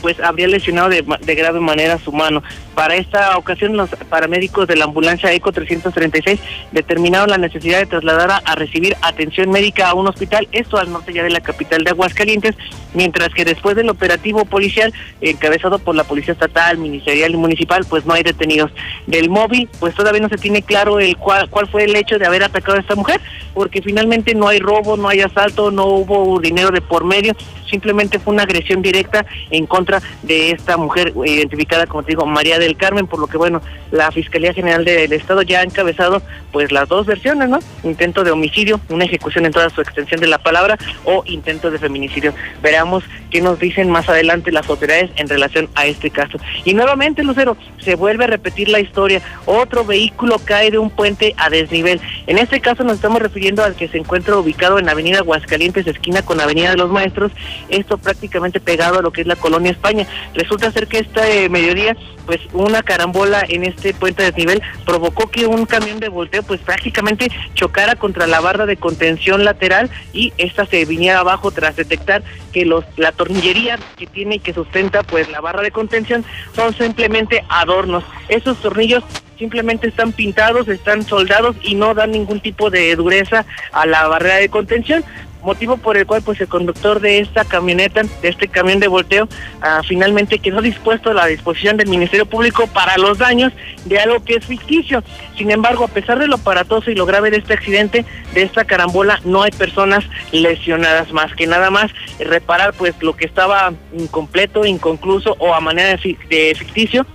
[0.00, 2.42] pues habría lesionado de, de, grave manera su mano.
[2.74, 6.40] Para esta ocasión, los paramédicos de la ambulancia ECO 336
[6.72, 11.12] determinaron la necesidad de trasladar a, recibir atención médica a un hospital, esto al norte
[11.12, 12.54] ya de la capital de Aguascalientes,
[12.94, 18.06] mientras que después del operativo policial, encabezado por la Policía Estatal, Ministerial y Municipal, pues
[18.06, 18.70] no hay detenidos.
[19.06, 22.26] Del móvil, pues todavía no se tiene claro el cuál, cuál fue el hecho de
[22.26, 23.20] haber atacado a esta mujer,
[23.54, 27.34] porque finalmente no hay robo, no hay asalto, no hubo dinero de por medio,
[27.68, 32.58] simplemente fue una agresión directa en contra de esta mujer identificada, como te digo, María
[32.58, 33.60] del Carmen, por lo que, bueno,
[33.90, 37.58] la Fiscalía General del Estado ya ha encabezado, pues, las dos versiones, ¿no?
[37.84, 41.78] Intento de homicidio, una ejecución en toda su extensión de la palabra, o intento de
[41.78, 42.34] feminicidio.
[42.62, 46.38] Veremos qué nos dicen más adelante las autoridades en relación a este caso.
[46.64, 49.22] Y nuevamente, Lucero, se vuelve a repetir la historia.
[49.44, 52.00] Otro vehículo cae de un puente a desnivel.
[52.26, 56.22] En este caso nos estamos refiriendo al que se encuentra ubicado en Avenida Aguascalientes, esquina
[56.22, 57.32] con Avenida de los Maestros,
[57.68, 60.06] esto prácticamente pegado a lo que es la colonia España.
[60.34, 61.96] Resulta ser que este mediodía,
[62.26, 66.60] pues una carambola en este puente de desnivel provocó que un camión de volteo, pues
[66.60, 72.22] prácticamente chocara contra la barra de contención lateral y esta se viniera abajo tras detectar
[72.52, 76.74] que los la tornillería que tiene y que sustenta pues la barra de contención son
[76.74, 78.04] simplemente adornos.
[78.28, 79.04] Esos tornillos
[79.38, 84.36] simplemente están pintados, están soldados y no dan ningún tipo de dureza a la barrera
[84.36, 85.04] de contención
[85.46, 89.28] motivo por el cual pues el conductor de esta camioneta, de este camión de volteo,
[89.62, 93.52] ah, finalmente quedó dispuesto a la disposición del Ministerio Público para los daños
[93.84, 95.02] de algo que es ficticio.
[95.38, 98.64] Sin embargo, a pesar de lo aparatoso y lo grave de este accidente, de esta
[98.64, 104.66] carambola, no hay personas lesionadas más que nada más reparar pues lo que estaba incompleto,
[104.66, 107.06] inconcluso o a manera de, ficticio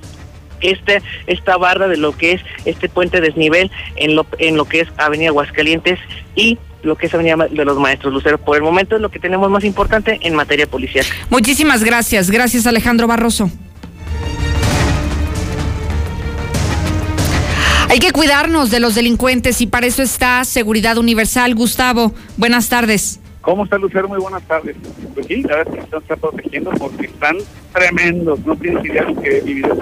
[0.61, 4.82] este, esta barra de lo que es este puente desnivel en lo, en lo que
[4.82, 5.99] es Avenida Aguascalientes
[6.36, 8.38] y lo que es Avenida de los Maestros Lucero.
[8.38, 11.05] Por el momento es lo que tenemos más importante en materia policial.
[11.29, 12.29] Muchísimas gracias.
[12.29, 13.49] Gracias Alejandro Barroso.
[17.89, 21.55] Hay que cuidarnos de los delincuentes y para eso está Seguridad Universal.
[21.55, 23.20] Gustavo, buenas tardes.
[23.42, 24.08] ¿Cómo está Lucero?
[24.08, 24.76] Muy buenas tardes.
[25.16, 27.38] Pues sí, la verdad es que se está protegiendo porque están
[27.74, 28.39] tremendos.
[28.46, 29.78] No tienes idea de que he vivido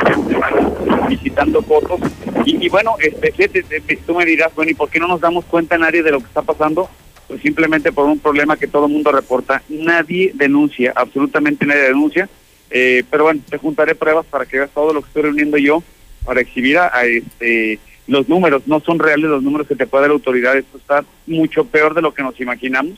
[1.10, 2.00] visitando fotos.
[2.46, 6.02] Y, bueno, este, tú me dirás, bueno, ¿y por qué no nos damos cuenta nadie
[6.02, 6.90] de lo que está pasando?
[7.28, 9.62] Pues simplemente por un problema que todo el mundo reporta.
[9.68, 12.30] Nadie denuncia, absolutamente nadie denuncia.
[12.72, 15.84] Eh, pero bueno, te juntaré pruebas para que veas todo lo que estoy reuniendo yo
[16.24, 18.64] para exhibir a, este los números.
[18.68, 20.58] No son reales los números que te puede dar la autoridad.
[20.58, 22.98] Esto está mucho peor de lo que nos imaginamos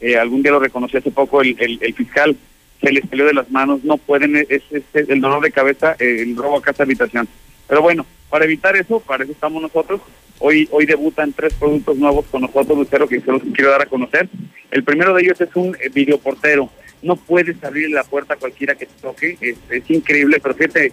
[0.00, 2.36] eh, algún día lo reconocí hace poco el, el, fiscal,
[2.80, 4.62] se les salió de las manos, no pueden, es,
[4.94, 7.28] el dolor de cabeza, eh, el robo a casa habitación.
[7.68, 10.00] Pero bueno, para evitar eso, para eso estamos nosotros.
[10.38, 13.86] Hoy hoy debutan tres productos nuevos con nosotros, Lucero, que se los quiero dar a
[13.86, 14.28] conocer.
[14.70, 16.70] El primero de ellos es un eh, videoportero.
[17.02, 20.92] No puedes abrir la puerta a cualquiera que te toque, es, increíble, pero fíjate,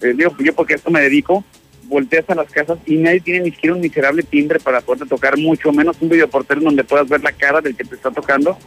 [0.00, 1.44] digo, yo porque esto me dedico,
[1.86, 5.36] volteas a las casas y nadie tiene ni siquiera un miserable timbre para poder tocar,
[5.38, 8.58] mucho menos un videoportero donde puedas ver la cara del que te está tocando.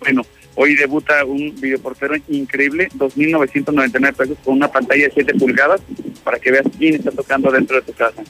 [0.00, 0.22] Bueno,
[0.54, 5.80] hoy debuta un videoportero increíble, 2.999 pesos con una pantalla de 7 pulgadas
[6.24, 8.22] para que veas quién está tocando dentro de tu casa.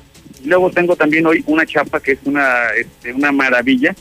[0.45, 3.95] Luego tengo también hoy una chapa que es una, este, una maravilla.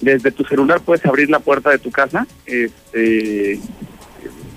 [0.00, 3.58] Desde tu celular puedes abrir la puerta de tu casa, este,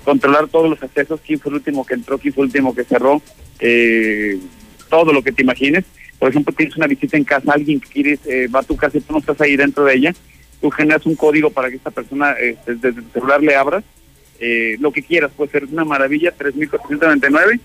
[0.03, 2.83] controlar todos los accesos, quién fue el último que entró, quién fue el último que
[2.83, 3.21] cerró,
[3.59, 4.37] eh,
[4.89, 5.85] todo lo que te imagines.
[6.17, 8.97] Por ejemplo, tienes una visita en casa, alguien que quieres, eh, va a tu casa
[8.97, 10.13] y tú no estás ahí dentro de ella,
[10.59, 13.83] tú generas un código para que esta persona este, desde tu celular le abras,
[14.39, 17.59] eh, lo que quieras, puede ser una maravilla, 3.499.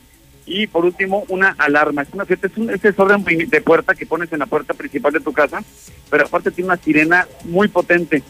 [0.47, 2.03] Y por último, una alarma.
[2.03, 5.33] Es una es un desorden de puerta que pones en la puerta principal de tu
[5.33, 5.62] casa,
[6.11, 8.22] pero aparte tiene una sirena muy potente.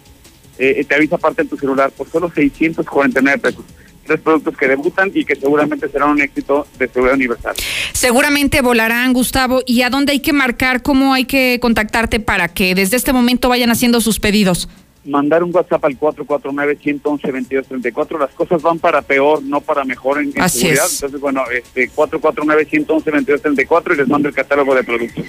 [0.56, 3.64] Eh, te avisa aparte en tu celular por solo 649 pesos
[4.04, 7.54] tres productos que debutan y que seguramente serán un éxito de seguridad universal.
[7.92, 9.62] Seguramente volarán, Gustavo.
[9.66, 10.82] ¿Y a dónde hay que marcar?
[10.82, 14.68] ¿Cómo hay que contactarte para que desde este momento vayan haciendo sus pedidos?
[15.04, 18.18] Mandar un WhatsApp al 449-111-2234.
[18.18, 20.86] Las cosas van para peor, no para mejor en, seguridad.
[20.90, 25.24] Entonces, bueno, este 449-111-2234 y les mando el catálogo de productos.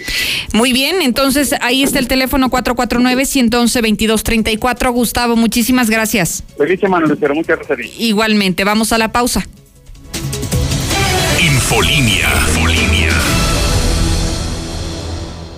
[0.53, 4.91] Muy bien, entonces ahí está el teléfono 449-111-2234.
[4.91, 6.43] Gustavo, muchísimas gracias.
[6.57, 7.35] Feliz semana, Lucero.
[7.35, 7.99] Muchas gracias.
[7.99, 9.45] Igualmente, vamos a la pausa.
[11.39, 12.29] Infolínea.
[12.47, 13.11] Infolínea.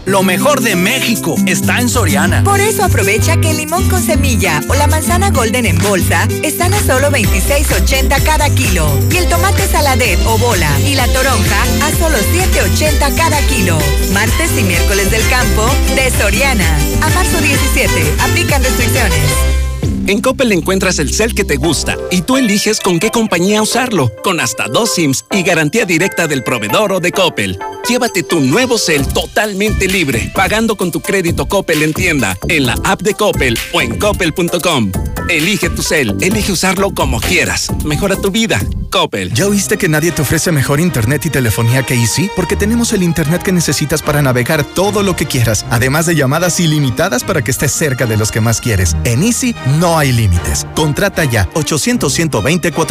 [0.07, 2.41] Lo mejor de México está en Soriana.
[2.45, 6.73] Por eso aprovecha que el limón con semilla o la manzana golden en bolsa están
[6.73, 8.87] a solo 26.80 cada kilo.
[9.11, 13.77] Y el tomate saladet o bola y la toronja a solo 7.80 cada kilo.
[14.13, 16.77] Martes y miércoles del campo de Soriana.
[17.01, 17.91] A marzo 17.
[18.21, 19.66] Aplican restricciones.
[20.07, 24.09] En Coppel encuentras el cel que te gusta y tú eliges con qué compañía usarlo,
[24.23, 27.59] con hasta dos SIMs y garantía directa del proveedor o de Coppel.
[27.89, 32.75] Llévate tu nuevo cel totalmente libre, pagando con tu crédito Coppel en tienda, en la
[32.85, 34.91] app de Coppel o en coppel.com.
[35.29, 37.69] Elige tu cel, elige usarlo como quieras.
[37.83, 38.61] Mejora tu vida.
[38.89, 39.33] Coppel.
[39.33, 42.29] ¿Ya oíste que nadie te ofrece mejor internet y telefonía que Easy?
[42.35, 46.59] Porque tenemos el internet que necesitas para navegar todo lo que quieras, además de llamadas
[46.61, 48.95] ilimitadas para que estés cerca de los que más quieres.
[49.03, 50.65] En Easy no hay límites.
[50.75, 52.17] Contrata ya 800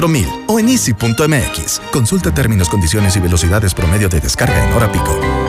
[0.08, 1.80] mil o en easy.mx.
[1.90, 5.45] Consulta términos, condiciones y velocidades promedio de descarga en hora pico.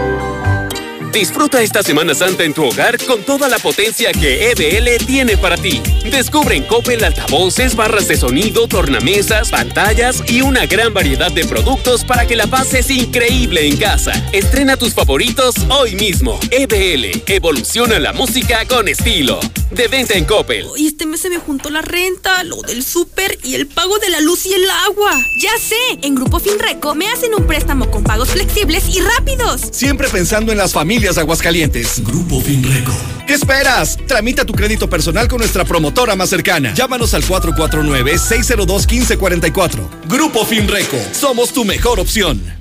[1.18, 5.58] Disfruta esta Semana Santa en tu hogar con toda la potencia que EBL tiene para
[5.58, 5.82] ti.
[6.12, 12.06] Descubre en Coppel altavoces, barras de sonido, tornamesas, pantallas y una gran variedad de productos
[12.06, 14.14] para que la pases increíble en casa.
[14.32, 16.40] Estrena tus favoritos hoy mismo.
[16.52, 19.40] EBL, evoluciona la música con estilo.
[19.72, 20.66] De venta en Coppel.
[20.78, 24.10] Y este mes se me juntó la renta, lo del súper y el pago de
[24.10, 25.12] la luz y el agua.
[25.42, 29.62] Ya sé, en Grupo Finreco me hacen un préstamo con pagos flexibles y rápidos.
[29.72, 32.02] Siempre pensando en las familias Aguascalientes.
[32.04, 32.94] Grupo Finreco.
[33.28, 33.98] ¿Qué esperas?
[34.08, 36.74] Tramita tu crédito personal con nuestra promotora más cercana.
[36.74, 40.08] Llámanos al 449-602-1544.
[40.08, 40.98] Grupo Finreco.
[41.12, 42.57] Somos tu mejor opción.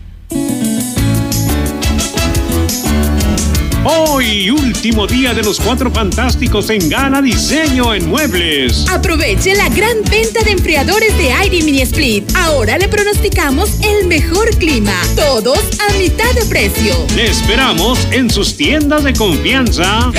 [3.89, 8.85] Hoy, último día de los cuatro fantásticos en Gana Diseño en Muebles.
[8.91, 12.29] Aproveche la gran venta de enfriadores de aire mini split.
[12.35, 14.93] Ahora le pronosticamos el mejor clima.
[15.15, 16.97] Todos a mitad de precio.
[17.15, 20.11] Le esperamos en sus tiendas de confianza.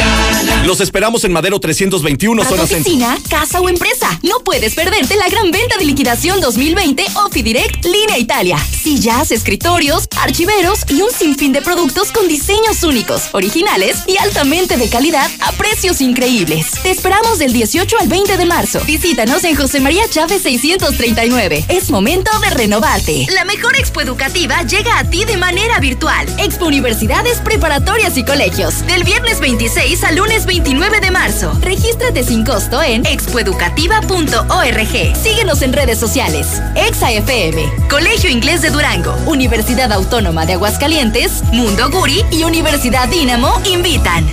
[0.66, 4.18] Los esperamos en Madero 321, zona oficina, casa o empresa.
[4.24, 7.04] No puedes perderte la gran venta de liquidación 2020
[7.34, 8.58] Direct Línea Italia.
[8.60, 13.57] Sillas, escritorios, archiveros y un sinfín de productos con diseños únicos, originales
[14.06, 16.74] y altamente de calidad a precios increíbles.
[16.84, 18.80] Te esperamos del 18 al 20 de marzo.
[18.86, 21.66] Visítanos en José María Chávez 639.
[21.68, 23.26] Es momento de renovarte.
[23.34, 26.28] La mejor expo educativa llega a ti de manera virtual.
[26.38, 28.86] Expo Universidades Preparatorias y Colegios.
[28.86, 31.58] Del viernes 26 al lunes 29 de marzo.
[31.60, 35.24] Regístrate sin costo en expoeducativa.org.
[35.24, 36.62] Síguenos en redes sociales.
[36.76, 43.47] Exa FM, Colegio Inglés de Durango, Universidad Autónoma de Aguascalientes, Mundo Guri y Universidad Dinamo
[43.66, 44.26] invitan.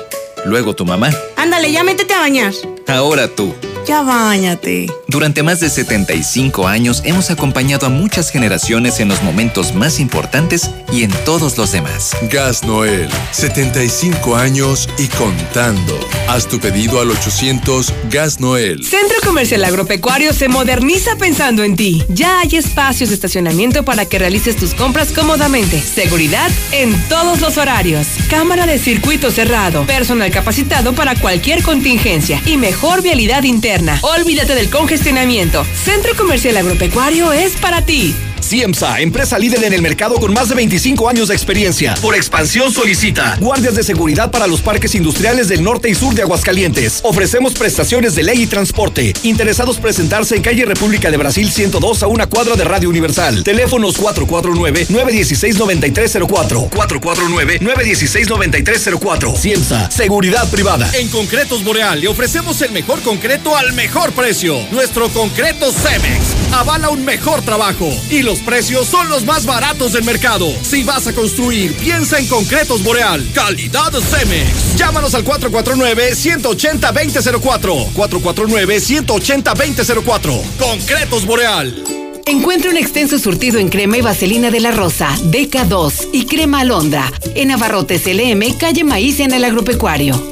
[0.45, 1.09] Luego tu mamá.
[1.43, 2.53] Ándale, ya métete a bañar.
[2.87, 3.53] Ahora tú.
[3.85, 4.87] Ya bañate.
[5.09, 10.71] Durante más de 75 años hemos acompañado a muchas generaciones en los momentos más importantes
[10.93, 12.15] y en todos los demás.
[12.31, 15.99] Gas Noel, 75 años y contando.
[16.29, 18.85] Haz tu pedido al 800 Gas Noel.
[18.85, 22.01] Centro Comercial Agropecuario se moderniza pensando en ti.
[22.07, 25.81] Ya hay espacios de estacionamiento para que realices tus compras cómodamente.
[25.81, 28.07] Seguridad en todos los horarios.
[28.29, 29.85] Cámara de circuito cerrado.
[29.85, 31.32] Personal capacitado para cualquier
[31.63, 33.99] contingencia y mejor vialidad interna.
[34.01, 35.65] Olvídate del congestionamiento.
[35.73, 38.13] Centro Comercial Agropecuario es para ti.
[38.53, 41.95] CIEMSA, empresa líder en el mercado con más de 25 años de experiencia.
[41.99, 46.21] Por expansión solicita guardias de seguridad para los parques industriales del norte y sur de
[46.21, 46.99] Aguascalientes.
[47.01, 49.11] Ofrecemos prestaciones de ley y transporte.
[49.23, 53.43] Interesados presentarse en calle República de Brasil 102 a una cuadra de Radio Universal.
[53.43, 56.69] Teléfonos 449-916-9304.
[56.69, 59.35] 449-916-9304.
[59.35, 60.91] CIEMSA, seguridad privada.
[60.93, 64.59] En Concretos Boreal le ofrecemos el mejor concreto al mejor precio.
[64.69, 70.03] Nuestro concreto Cemex avala un mejor trabajo y los precios son los más baratos del
[70.03, 70.47] mercado.
[70.61, 73.27] Si vas a construir, piensa en Concretos Boreal.
[73.33, 74.75] Calidad Cemex.
[74.77, 77.93] Llámanos al 449-180-2004.
[77.93, 80.41] 449-180-2004.
[80.59, 81.83] Concretos Boreal.
[82.25, 87.11] Encuentra un extenso surtido en crema y vaselina de la Rosa, DK2 y crema alondra
[87.35, 90.31] en Abarrotes LM, calle Maíz en el Agropecuario.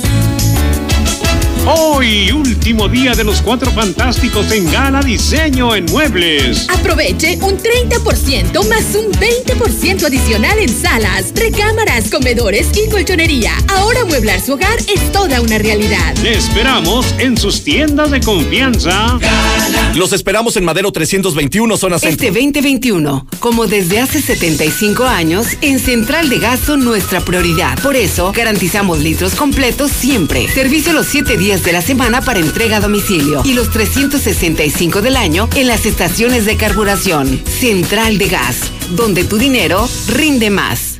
[1.72, 6.68] Hoy, último día de los cuatro fantásticos en Gala Diseño en Muebles.
[6.68, 13.52] Aproveche un 30% más un 20% adicional en salas, recámaras, comedores y colchonería.
[13.68, 16.16] Ahora mueblar su hogar es toda una realidad.
[16.24, 19.20] Le esperamos en sus tiendas de confianza.
[19.94, 22.28] Los esperamos en Madero 321, zona centro.
[22.28, 27.78] Este 2021, como desde hace 75 años, en Central de Gas son nuestra prioridad.
[27.84, 30.48] Por eso, garantizamos litros completos siempre.
[30.48, 35.16] Servicio los 7 días de la semana para entrega a domicilio y los 365 del
[35.16, 37.42] año en las estaciones de carburación.
[37.46, 41.00] Central de Gas, donde tu dinero rinde más.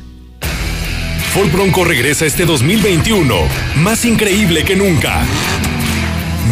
[1.32, 3.34] Ford Bronco regresa este 2021,
[3.76, 5.22] más increíble que nunca.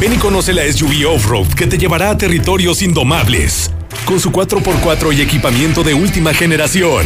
[0.01, 3.71] Ven y conoce la SUV Off-Road que te llevará a territorios indomables.
[4.05, 7.05] Con su 4x4 y equipamiento de última generación.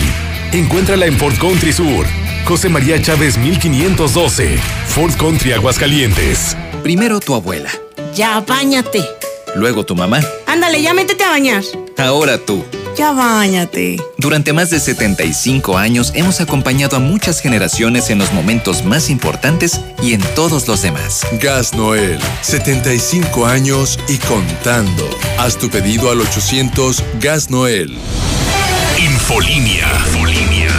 [0.53, 2.07] Encuéntrala en Ford Country Sur.
[2.45, 4.59] José María Chávez 1512.
[4.89, 6.57] Ford Country Aguascalientes.
[6.83, 7.71] Primero tu abuela,
[8.15, 9.05] Ya, bañate.
[9.55, 11.63] luego tu mamá, Ándale, ya métete a bañar.
[11.99, 12.65] ahora tú.
[12.97, 13.97] Ya, bañate.
[14.19, 19.81] Durante más de 75 años hemos acompañado a muchas generaciones en los momentos más importantes
[20.03, 21.23] y en todos los demás.
[21.41, 25.09] Gas Noel, 75 años y contando.
[25.39, 27.97] Haz tu pedido al 800 Gas Noel.
[28.99, 29.91] Infolínea.
[30.07, 30.71] Infolínea.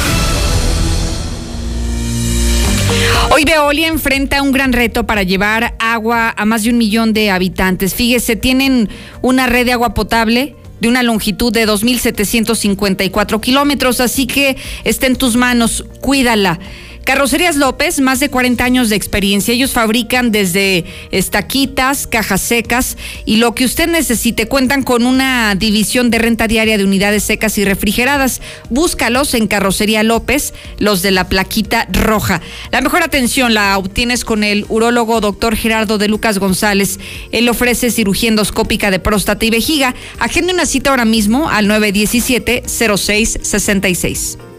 [3.32, 7.32] Hoy Veolia enfrenta un gran reto para llevar agua a más de un millón de
[7.32, 7.96] habitantes.
[7.96, 8.90] Fíjese, tienen
[9.22, 15.16] una red de agua potable de una longitud de 2.754 kilómetros, así que está en
[15.16, 16.60] tus manos, cuídala.
[17.06, 19.54] Carrocerías López, más de 40 años de experiencia.
[19.54, 24.48] Ellos fabrican desde estaquitas, cajas secas y lo que usted necesite.
[24.48, 28.40] Cuentan con una división de renta diaria de unidades secas y refrigeradas.
[28.70, 32.40] Búscalos en Carrocería López, los de la plaquita roja.
[32.72, 37.02] La mejor atención la obtienes con el urólogo doctor Gerardo de Lucas González.
[37.34, 39.94] Él ofrece cirugía endoscópica de próstata y vejiga.
[40.20, 44.38] Agende una cita ahora mismo al 917-0666.
[44.38, 44.53] De esta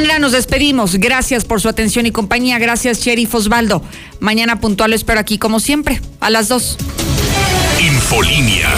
[0.00, 0.96] manera nos despedimos.
[0.96, 2.58] Gracias por su atención y compañía.
[2.58, 3.82] Gracias, Sheriff Osvaldo.
[4.20, 6.76] Mañana puntual espero aquí, como siempre, a las 2.
[7.80, 8.68] Infolínea.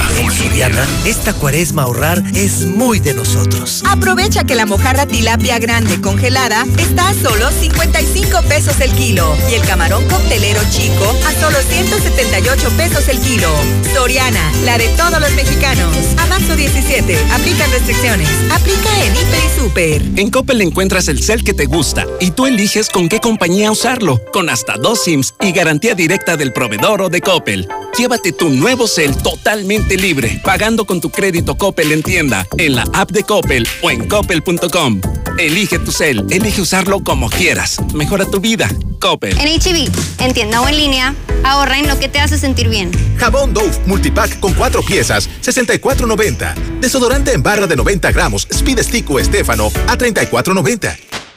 [0.52, 3.82] Diana, esta cuaresma ahorrar es muy de nosotros.
[3.88, 9.54] Aprovecha que la mojarra tilapia grande congelada está a solo 55 pesos el kilo y
[9.54, 13.48] el camarón coctelero chico a solo 178 pesos el kilo.
[13.94, 15.94] Soriana, la de todos los mexicanos.
[16.18, 18.28] A marzo 17, aplican restricciones.
[18.50, 20.02] Aplica en Hiper y Super.
[20.16, 24.20] En Coppel encuentras el cel que te gusta y tú eliges con qué compañía usarlo,
[24.32, 27.68] con hasta dos SIMs y garantía directa del proveedor o de Coppel.
[27.96, 32.84] Llévate tu nuevo cel totalmente libre, pagando con tu crédito Coppel en tienda, en la
[32.92, 35.00] app de Coppel o en coppel.com.
[35.38, 37.78] Elige tu cel, elige usarlo como quieras.
[37.94, 38.68] Mejora tu vida.
[39.00, 39.38] Coppel.
[39.38, 39.88] En HB,
[40.18, 41.14] en tienda o en línea,
[41.44, 42.90] ahorra en lo que te hace sentir bien.
[43.16, 46.80] Jabón Dove Multipack con cuatro piezas, 64.90.
[46.80, 51.18] Desodorante en barra de 90 gramos, Speed Stick o Estefano, a 34.90.